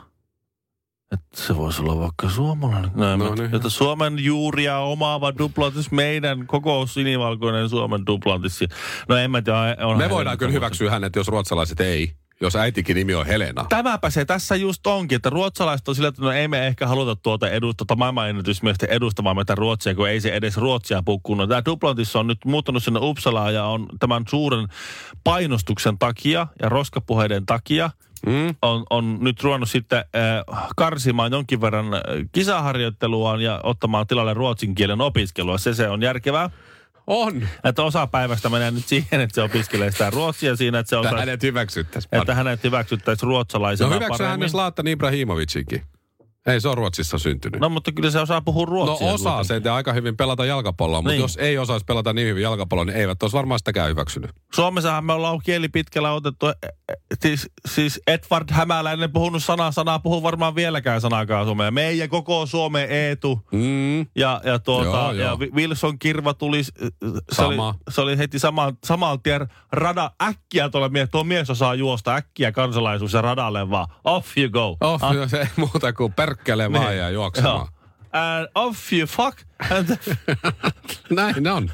Että 1.12 1.42
se 1.42 1.56
voisi 1.56 1.82
olla 1.82 1.98
vaikka 1.98 2.28
suomalainen. 2.30 2.90
No, 2.94 3.16
No 3.16 3.34
niin. 3.34 3.54
että 3.54 3.68
Suomen 3.68 4.24
juuria 4.24 4.78
omaava 4.78 5.32
duplantis, 5.38 5.90
meidän 5.90 6.46
koko 6.46 6.86
sinivalkoinen 6.86 7.68
Suomen 7.68 8.06
duplantis. 8.06 8.60
No 9.08 9.16
en 9.16 9.30
mä 9.30 9.42
tiedä. 9.42 9.76
On 9.86 9.98
Me 9.98 10.10
voidaan 10.10 10.38
kyllä 10.38 10.52
hyväksyä 10.52 10.90
hänet, 10.90 11.16
jos 11.16 11.28
ruotsalaiset 11.28 11.80
ei. 11.80 12.12
Jos 12.40 12.56
äitikin 12.56 12.96
nimi 12.96 13.14
on 13.14 13.26
Helena. 13.26 13.66
Tämäpä 13.68 14.10
se 14.10 14.24
tässä 14.24 14.56
just 14.56 14.86
onkin, 14.86 15.16
että 15.16 15.30
ruotsalaiset 15.30 15.88
on 15.88 15.94
sillä, 15.94 16.08
että 16.08 16.22
no 16.22 16.32
ei 16.32 16.48
me 16.48 16.66
ehkä 16.66 16.86
haluta 16.86 17.16
tuota 17.16 17.50
edustaa, 17.50 17.86
tuota 17.86 17.96
maailmanennätysmiestä 17.96 18.86
edustamaan 18.86 19.36
meitä 19.36 19.54
Ruotsia, 19.54 19.94
kun 19.94 20.08
ei 20.08 20.20
se 20.20 20.28
edes 20.28 20.56
Ruotsia 20.56 21.02
puhu. 21.02 21.46
Tämä 21.48 21.64
Duplantis 21.64 22.16
on 22.16 22.26
nyt 22.26 22.38
muuttanut 22.44 22.84
sinne 22.84 23.00
Uppsalaan 23.02 23.54
ja 23.54 23.64
on 23.64 23.86
tämän 24.00 24.24
suuren 24.28 24.68
painostuksen 25.24 25.98
takia 25.98 26.46
ja 26.62 26.68
roskapuheiden 26.68 27.46
takia 27.46 27.90
Mm. 28.26 28.54
on, 28.62 28.84
on 28.90 29.18
nyt 29.20 29.42
ruvennut 29.42 29.70
sitten 29.70 29.98
äh, 29.98 30.68
karsimaan 30.76 31.32
jonkin 31.32 31.60
verran 31.60 31.94
äh, 31.94 32.00
kisaharjoitteluaan 32.32 33.40
ja 33.40 33.60
ottamaan 33.62 34.06
tilalle 34.06 34.34
ruotsin 34.34 34.74
kielen 34.74 35.00
opiskelua. 35.00 35.58
Se, 35.58 35.74
se 35.74 35.88
on 35.88 36.02
järkevää. 36.02 36.50
On. 37.06 37.48
Että 37.64 37.82
osa 37.82 38.06
päivästä 38.06 38.48
menee 38.48 38.70
nyt 38.70 38.86
siihen, 38.88 39.20
että 39.20 39.34
se 39.34 39.42
opiskelee 39.42 39.90
sitä 39.90 40.10
ruotsia 40.10 40.56
siinä, 40.56 40.78
että, 40.78 40.90
se 40.90 40.96
Että 40.96 41.08
osaa, 41.08 41.18
hänet 41.20 41.42
hyväksyttäisiin. 41.42 42.18
että 42.20 42.34
hänet 42.34 42.64
hyväksyttäisiin 42.64 43.26
ruotsalaisena 43.28 43.90
No 43.90 43.94
hyväksyä 43.96 44.26
paremmin. 44.26 44.30
hänen 44.30 44.50
Zlatan 44.50 44.86
Ibrahimovicin. 44.86 45.66
Ei 46.46 46.60
se 46.60 46.68
on 46.68 46.76
Ruotsissa 46.76 47.18
syntynyt. 47.18 47.60
No 47.60 47.68
mutta 47.68 47.92
kyllä 47.92 48.10
se 48.10 48.20
osaa 48.20 48.40
puhua 48.40 48.64
No 48.66 48.70
ruotsia. 48.70 49.06
osaa 49.12 49.32
kuitenkin. 49.32 49.44
sen 49.48 49.64
ja 49.64 49.74
aika 49.74 49.92
hyvin 49.92 50.16
pelata 50.16 50.44
jalkapalloa, 50.44 51.00
mutta 51.02 51.10
Niin. 51.12 51.20
jos 51.20 51.36
ei 51.36 51.58
osaisi 51.58 51.84
pelata 51.84 52.12
niin 52.12 52.28
hyvin 52.28 52.42
jalkapalloa, 52.42 52.84
niin 52.84 52.96
eivät 52.96 53.22
olisi 53.22 53.36
varmaan 53.36 53.58
sitäkään 53.58 53.88
hyväksynyt. 53.90 54.30
Suomessahan 54.54 55.04
me 55.04 55.12
ollaan 55.12 55.38
kieli 55.44 55.68
pitkällä 55.68 56.12
otettu. 56.12 56.46
eh, 56.48 56.54
eh, 56.62 56.96
Siis, 57.22 57.50
siis 57.68 58.00
Edward 58.06 58.48
Hämäläinen 58.52 59.12
puhunut 59.12 59.44
sanaa 59.44 59.72
sanaa, 59.72 59.98
puhuu 59.98 60.22
varmaan 60.22 60.54
vieläkään 60.54 61.00
sanakaan 61.00 61.46
suomea. 61.46 61.70
Meidän 61.70 62.08
koko 62.08 62.46
Suomen 62.46 62.90
Eetu 62.90 63.40
Mm. 63.52 64.00
ja, 64.16 64.40
ja, 64.44 64.58
tuota, 64.58 64.84
Joo, 64.88 65.12
ja 65.12 65.24
joo. 65.24 65.38
Vi- 65.38 65.50
Wilson 65.54 65.98
Kirva 65.98 66.34
tuli, 66.34 66.64
se 66.64 66.72
Sama. 67.32 67.68
oli, 67.68 67.74
se 67.90 68.00
oli 68.00 68.18
heti 68.18 68.38
sama, 68.38 68.72
saman 68.84 69.22
tien 69.22 69.48
rada 69.72 70.10
äkkiä 70.22 70.68
tuolla 70.68 70.88
mies, 70.88 71.08
tuo 71.10 71.24
mies 71.24 71.50
osaa 71.50 71.74
juosta 71.74 72.14
äkkiä 72.14 72.52
kansalaisuus 72.52 73.12
ja 73.12 73.22
radalle 73.22 73.70
vaan 73.70 73.86
off 74.04 74.38
you 74.38 74.50
go. 74.50 74.76
Oh, 74.80 75.04
Ah, 75.04 75.14
se 75.28 75.40
ei 75.40 75.46
muuta 75.56 75.92
kuin 75.92 76.12
perkkele 76.12 76.33
vaan 76.48 76.72
niin. 76.72 76.82
ja 76.82 76.92
Joo. 76.92 77.10
juoksemaan. 77.10 77.68
And 78.12 78.48
off 78.54 78.92
you 78.92 79.06
fuck. 79.06 79.38
And, 79.70 79.96
Näin 81.10 81.48
on. 81.48 81.70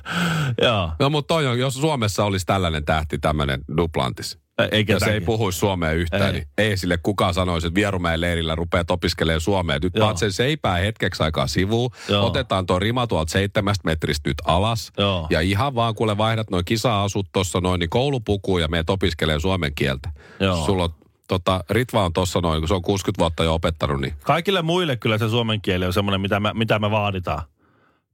joo. 0.63 0.93
No 0.99 1.11
mutta 1.11 1.35
toi 1.35 1.47
on, 1.47 1.59
jos 1.59 1.75
Suomessa 1.75 2.25
olisi 2.25 2.47
tällainen 2.47 2.85
tähti, 2.85 3.19
tämmöinen 3.19 3.61
duplantis, 3.77 4.39
Eikä 4.73 4.93
ja 4.93 4.99
se 5.01 5.13
ei 5.13 5.21
puhuisi 5.21 5.59
suomea 5.59 5.93
yhtään, 5.93 6.23
Ei. 6.23 6.33
niin 6.33 6.49
ei 6.59 6.77
sille 6.77 6.99
kukaan 7.03 7.35
sanoisi, 7.35 7.67
että 7.67 7.75
Vierumäen 7.75 8.21
leirillä 8.21 8.55
rupeat 8.55 8.91
opiskelemaan 8.91 9.41
suomea. 9.41 9.79
Nyt 9.83 9.93
Joo. 9.97 10.17
sen 10.17 10.33
seipää 10.33 10.77
hetkeksi 10.77 11.23
aikaa 11.23 11.47
sivuun. 11.47 11.91
Joo. 12.09 12.27
Otetaan 12.27 12.67
tuo 12.67 12.79
rima 12.79 13.07
tuolta 13.07 13.33
seitsemästä 13.33 13.83
metristä 13.85 14.31
nyt 14.31 14.37
alas. 14.45 14.93
Joo. 14.99 15.27
Ja 15.31 15.41
ihan 15.41 15.75
vaan 15.75 15.95
kuule 15.95 16.19
vaihdat 16.19 16.51
noin 16.51 16.65
kisa-asut 16.65 17.27
tuossa 17.33 17.61
noin, 17.61 17.79
niin 17.79 17.91
koulupukuun 17.91 18.61
ja 18.61 18.69
meet 18.69 18.91
opiskelemaan 18.91 19.41
suomen 19.41 19.75
kieltä. 19.75 20.13
Joo. 20.41 20.67
Sulla 20.67 20.85
on, 20.85 20.91
tota, 21.31 21.65
Ritva 21.71 22.05
on 22.05 22.13
tuossa 22.13 22.41
noin, 22.41 22.61
kun 22.61 22.69
se 22.69 22.75
on 22.75 22.83
60 22.83 23.19
vuotta 23.21 23.45
jo 23.45 23.55
opettanut, 23.55 24.01
niin 24.01 24.15
Kaikille 24.23 24.63
muille 24.63 24.97
kyllä 24.97 25.19
se 25.19 25.29
suomen 25.29 25.61
kieli 25.61 25.87
on 25.87 25.93
semmoinen, 25.93 26.21
mitä 26.21 26.41
me, 26.41 26.51
mitä 26.55 26.79
me 26.79 26.91
vaaditaan. 26.91 27.43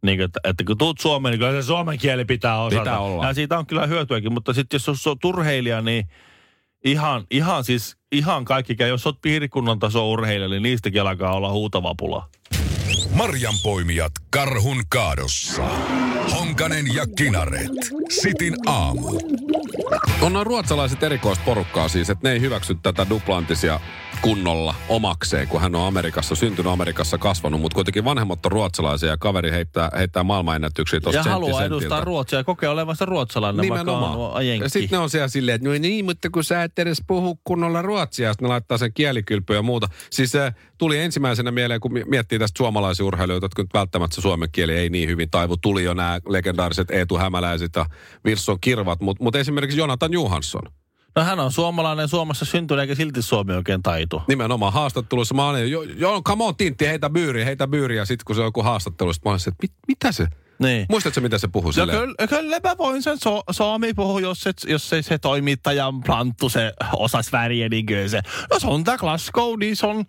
Niin, 0.03 0.21
että, 0.21 0.41
että 0.45 0.65
kun 0.65 0.79
tuut 0.79 0.99
Suomeen, 0.99 1.33
niin 1.33 1.39
kyllä 1.39 1.63
se 1.63 1.67
suomen 1.67 1.99
kieli 1.99 2.25
pitää 2.25 2.63
osata. 2.63 2.81
Pitää 2.81 2.99
olla. 2.99 3.27
Ja 3.27 3.35
siitä 3.35 3.59
on 3.59 3.67
kyllä 3.67 3.87
hyötyäkin, 3.87 4.33
mutta 4.33 4.53
sitten 4.53 4.81
jos 4.89 5.07
on 5.07 5.19
turheilija, 5.19 5.81
niin 5.81 6.09
ihan, 6.85 7.25
ihan 7.31 7.65
siis, 7.65 7.97
ihan 8.13 8.45
kaikki. 8.45 8.77
Jos 8.89 9.07
olet 9.07 9.19
piirikunnan 9.23 9.79
taso 9.79 10.11
urheilija, 10.11 10.49
niin 10.49 10.63
niistäkin 10.63 11.03
alkaa 11.03 11.35
olla 11.35 11.53
huutava 11.53 11.95
pula. 11.99 12.29
Marjanpoimijat 13.17 14.13
karhun 14.31 14.83
kaadossa. 14.89 15.63
Honkanen 16.39 16.95
ja 16.95 17.07
Kinaret. 17.17 17.71
Sitin 18.09 18.55
aamu. 18.67 19.21
On 20.23 20.33
noin 20.33 20.47
ruotsalaiset 20.47 21.03
erikoista 21.03 21.45
porukkaa 21.45 21.89
siis, 21.89 22.11
että 22.11 22.29
ne 22.29 22.33
ei 22.33 22.41
hyväksy 22.41 22.75
tätä 22.83 23.07
duplantisia 23.11 23.81
kunnolla 24.23 24.75
omakseen, 24.89 25.49
kun 25.49 25.61
hän 25.61 25.75
on 25.75 25.87
Amerikassa, 25.87 26.35
syntynyt 26.35 26.73
Amerikassa, 26.73 27.19
kasvanut, 27.19 27.61
mutta 27.61 27.75
kuitenkin 27.75 28.05
vanhemmat 28.05 28.47
on 28.47 28.53
ruotsalaisia 28.53 29.09
ja 29.09 29.17
kaveri 29.17 29.51
heittää, 29.51 29.91
heittää 29.97 30.23
maailmanennätyksiä 30.23 31.01
tuosta 31.01 31.19
Ja 31.19 31.33
haluaa 31.33 31.65
edustaa 31.65 32.01
Ruotsia 32.01 32.39
ja 32.39 32.45
kokee 32.45 32.69
olevansa 32.69 33.05
ruotsalainen, 33.05 33.61
Nimenomaan. 33.61 34.19
vaikka 34.19 34.39
on 34.39 34.47
Ja 34.47 34.69
sitten 34.69 34.97
ne 34.97 35.03
on 35.03 35.11
siellä 35.11 35.29
silleen, 35.29 35.57
että 35.57 35.69
no 35.69 35.75
niin, 35.79 36.05
mutta 36.05 36.31
kun 36.31 36.45
sä 36.45 36.63
et 36.63 36.79
edes 36.79 37.03
puhu 37.07 37.41
kunnolla 37.45 37.83
ruotsia, 37.83 38.33
sitten 38.33 38.47
ne 38.47 38.49
laittaa 38.49 38.79
sen 38.79 38.93
kielikylpyä 38.95 39.57
ja 39.57 39.63
muuta. 39.63 39.89
Siis 40.11 40.33
se 40.33 40.53
tuli 40.79 40.99
ensimmäisenä 40.99 41.51
mieleen, 41.51 41.81
kun 41.81 41.93
mi- 41.93 42.05
miettii 42.05 42.39
tästä 42.39 42.59
suomalaisia 42.59 43.06
urheilijoita, 43.07 43.45
jotka 43.45 43.63
nyt 43.63 43.75
välttämättä 43.75 44.15
se 44.15 44.21
suomen 44.21 44.49
kieli 44.53 44.75
ei 44.75 44.91
niin 44.91 45.09
hyvin 45.09 45.31
taivu. 45.31 45.57
Tuli 45.57 45.85
jo 45.85 45.95
nämä 45.95 46.21
legendaariset 46.29 46.91
Eetu 46.91 47.19
Hämäläiset 47.19 47.71
ja 47.77 47.87
Wilson 48.27 48.61
Kirvat, 48.61 49.01
mutta 49.01 49.25
mut 49.25 49.37
esimerkiksi 49.37 49.79
Jonathan 49.79 50.13
Johansson. 50.13 50.63
No 51.17 51.25
hän 51.25 51.41
on 51.41 51.53
suomalainen 51.53 52.09
Suomessa 52.09 52.45
syntynyt, 52.45 52.81
eikä 52.81 52.95
silti 52.95 53.23
Suomi 53.23 53.53
oikein 53.53 53.83
taitu. 53.83 54.23
Nimenomaan 54.29 54.73
haastattelussa 54.73 55.35
mä 55.35 55.49
olin, 55.49 55.71
jo, 55.71 55.83
jo 55.83 56.23
come 56.23 56.45
on 56.45 56.57
Tintti, 56.57 56.87
heitä 56.87 57.11
byyriä, 57.11 57.45
heitä 57.45 57.69
byyriä. 57.69 58.05
Sitten 58.05 58.25
kun 58.25 58.37
se 58.37 58.41
on 58.41 58.47
joku 58.47 58.63
haastattelu, 58.63 59.13
sit 59.13 59.25
mä 59.25 59.31
olin, 59.31 59.41
että 59.49 59.63
mit, 59.63 59.73
mitä 59.89 60.13
se? 60.13 60.27
Niin. 60.59 60.87
Muistatko 60.89 61.21
mitä 61.21 61.39
se 61.39 61.49
puhui 61.49 61.73
No 61.77 61.87
kyllä, 61.87 62.27
kyllä 62.29 62.61
mä 62.65 62.79
voin 62.79 63.03
sen 63.03 63.19
so, 63.19 63.43
Suomi 63.51 63.95
puhua, 63.95 64.21
jos, 64.21 64.41
se, 64.41 64.53
jos 64.67 64.89
se, 64.89 65.03
se 65.03 65.19
toimittajan 65.19 66.03
planttu 66.03 66.49
se 66.49 66.73
osas 66.97 67.33
väriä, 67.33 67.69
niin 67.69 67.87
kyllä 67.87 68.09
se. 68.09 68.21
No 68.51 68.59
se 68.59 68.67
on 68.67 68.85
tää 68.85 68.99
Glasgow, 68.99 69.59
niin 69.59 69.77
se 69.77 69.87
on 69.87 70.05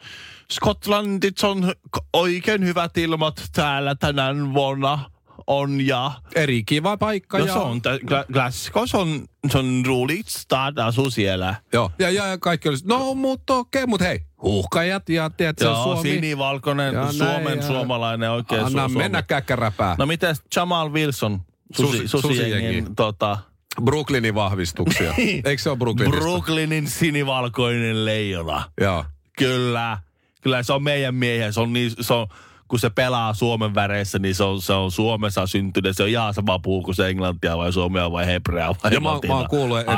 Skotlandit, 0.52 1.38
se 1.38 1.48
on 1.48 1.74
oikein 2.14 2.66
hyvät 2.66 2.98
ilmat 2.98 3.44
täällä 3.54 3.96
tänään 3.96 4.54
vuonna 4.54 5.10
on 5.48 5.88
ja... 5.88 6.12
Eri 6.36 6.64
kiva 6.64 6.98
paikka. 6.98 7.38
No 7.40 7.46
ja... 7.46 7.54
se 7.54 7.60
on, 7.60 7.82
Gla- 8.06 8.34
Glasgow 8.34 8.84
on, 8.94 9.26
se 9.52 9.58
on 9.58 9.84
roligt 9.88 10.28
stad, 10.28 10.78
asuu 10.78 11.10
siellä. 11.10 11.56
Joo, 11.74 11.92
ja, 12.00 12.10
ja, 12.10 12.28
ja 12.28 12.38
kaikki 12.38 12.70
olisi, 12.70 12.88
no 12.88 13.14
mutta 13.14 13.56
okei, 13.56 13.86
mutta 13.86 14.06
hei, 14.06 14.20
huuhkajat 14.42 15.10
ja 15.10 15.30
tiedätkö, 15.30 15.66
Joo, 15.66 15.84
Suomi. 15.84 16.10
sinivalkoinen, 16.10 16.94
Ja 16.94 17.02
näin, 17.02 17.14
Suomen 17.14 17.58
ja- 17.58 17.68
suomalainen 17.68 18.32
oikein 18.32 18.66
Anna 18.66 18.88
su- 18.88 18.98
mennä 18.98 19.22
käkkäräpää. 19.22 19.96
No 20.00 20.06
miten 20.06 20.36
Jamal 20.56 20.92
Wilson, 20.94 21.42
susi, 21.76 22.08
Susi- 22.08 22.22
susijengi. 22.28 22.84
tota, 22.96 23.38
Brooklynin 23.84 24.36
vahvistuksia. 24.36 25.14
Eikö 25.46 25.58
se 25.58 25.70
ole 25.70 25.78
Brooklynista? 25.78 26.20
Brooklynin 26.22 26.88
sinivalkoinen 26.88 28.06
leijona. 28.06 28.64
Joo. 28.82 29.06
Kyllä. 29.38 29.98
Kyllä 30.42 30.64
se 30.64 30.74
on 30.74 30.84
meidän 30.84 31.16
miehiä. 31.16 31.52
Se 31.52 31.60
on 31.60 31.74
niin, 31.74 31.92
se 32.02 32.14
on, 32.14 32.28
kun 32.68 32.80
se 32.80 32.90
pelaa 32.90 33.34
Suomen 33.34 33.76
väreissä, 33.76 34.20
niin 34.20 34.36
se 34.36 34.44
on, 34.44 34.62
se 34.62 34.74
on 34.74 34.92
Suomessa 34.92 35.48
syntynyt. 35.48 35.98
Se 35.98 36.04
on 36.04 36.10
ihan 36.10 36.34
sama 36.34 36.60
puu 36.60 36.82
kuin 36.82 36.96
se 36.96 37.10
englantia 37.10 37.58
vai 37.58 37.74
suomea 37.74 38.12
vai 38.12 38.26
hebreaa 38.26 38.76
vai 38.84 38.94
Ja 38.94 39.00
mä, 39.00 39.10
mä 39.28 39.36
oon 39.36 39.48
kuullut, 39.50 39.80
että, 39.80 39.92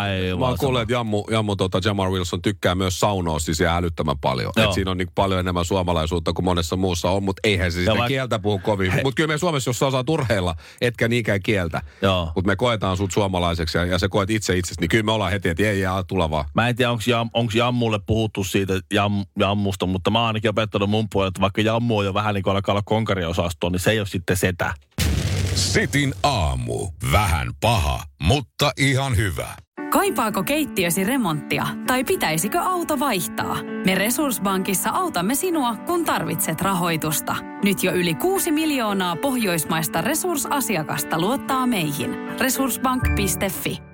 sama. 0.61 0.81
että 0.81 0.93
Jammu, 0.93 1.23
Jammu 1.31 1.55
tota 1.55 1.79
Jamar 1.85 2.09
Wilson 2.09 2.41
tykkää 2.41 2.75
myös 2.75 2.99
saunoa 2.99 3.39
siis 3.39 3.59
ihan 3.59 3.77
älyttömän 3.77 4.19
paljon. 4.19 4.53
Joo. 4.55 4.65
Et 4.65 4.73
siinä 4.73 4.91
on 4.91 4.97
niin 4.97 5.11
paljon 5.15 5.39
enemmän 5.39 5.65
suomalaisuutta 5.65 6.33
kuin 6.33 6.45
monessa 6.45 6.75
muussa 6.75 7.09
on, 7.09 7.23
mutta 7.23 7.39
eihän 7.43 7.71
se 7.71 7.79
sitä 7.79 7.91
vaik- 7.91 8.07
kieltä 8.07 8.39
puhu 8.39 8.59
kovin. 8.59 8.93
Mutta 9.03 9.15
kyllä 9.15 9.33
me 9.33 9.37
Suomessa, 9.37 9.69
jos 9.69 9.79
sä 9.79 9.87
osaat 9.87 10.09
urheilla, 10.09 10.55
etkä 10.81 11.07
niinkään 11.07 11.39
kieltä, 11.43 11.81
mutta 12.35 12.47
me 12.47 12.55
koetaan 12.55 12.97
sut 12.97 13.11
suomalaiseksi 13.11 13.77
ja, 13.77 13.85
ja 13.85 13.99
sä 13.99 14.09
koet 14.09 14.29
itse 14.29 14.57
itsesi, 14.57 14.81
niin 14.81 14.89
kyllä 14.89 15.03
me 15.03 15.11
ollaan 15.11 15.31
heti, 15.31 15.49
että 15.49 15.63
ei 15.63 15.79
jää, 15.79 16.03
tulla 16.03 16.29
vaan. 16.29 16.45
Mä 16.53 16.69
en 16.69 16.75
tiedä, 16.75 16.91
onko 16.91 17.03
jam, 17.07 17.29
onks 17.33 17.55
Jammulle 17.55 17.99
puhuttu 18.05 18.43
siitä 18.43 18.73
jam, 18.93 19.25
Jammusta, 19.39 19.85
mutta 19.85 20.11
mä 20.11 20.19
oon 20.19 20.27
ainakin 20.27 20.49
opettanut 20.49 20.89
mun 20.89 21.07
puolelta, 21.11 21.29
että 21.29 21.41
vaikka 21.41 21.61
Jammu 21.61 21.97
on 21.97 22.05
jo 22.05 22.13
vähän 22.13 22.33
niin 22.33 22.43
kuin 22.43 22.51
alkaa 22.59 22.73
olla 22.73 22.81
konkariosastoa, 22.85 23.69
niin 23.69 23.79
se 23.79 23.91
ei 23.91 23.99
ole 23.99 24.07
sitten 24.07 24.37
setä. 24.37 24.73
Sitin 25.55 26.13
aamu. 26.23 26.87
Vähän 27.11 27.51
paha, 27.61 28.03
mutta 28.21 28.71
ihan 28.77 29.17
hyvä. 29.17 29.55
Kaipaako 29.91 30.43
keittiösi 30.43 31.03
remonttia 31.03 31.67
tai 31.87 32.03
pitäisikö 32.03 32.59
auto 32.59 32.99
vaihtaa? 32.99 33.57
Me 33.85 33.95
Resurssbankissa 33.95 34.89
autamme 34.89 35.35
sinua, 35.35 35.75
kun 35.75 36.05
tarvitset 36.05 36.61
rahoitusta. 36.61 37.35
Nyt 37.63 37.83
jo 37.83 37.93
yli 37.93 38.13
6 38.15 38.51
miljoonaa 38.51 39.15
pohjoismaista 39.15 40.01
resursasiakasta 40.01 41.19
luottaa 41.19 41.67
meihin. 41.67 42.15
Resurssbank.fi 42.39 43.88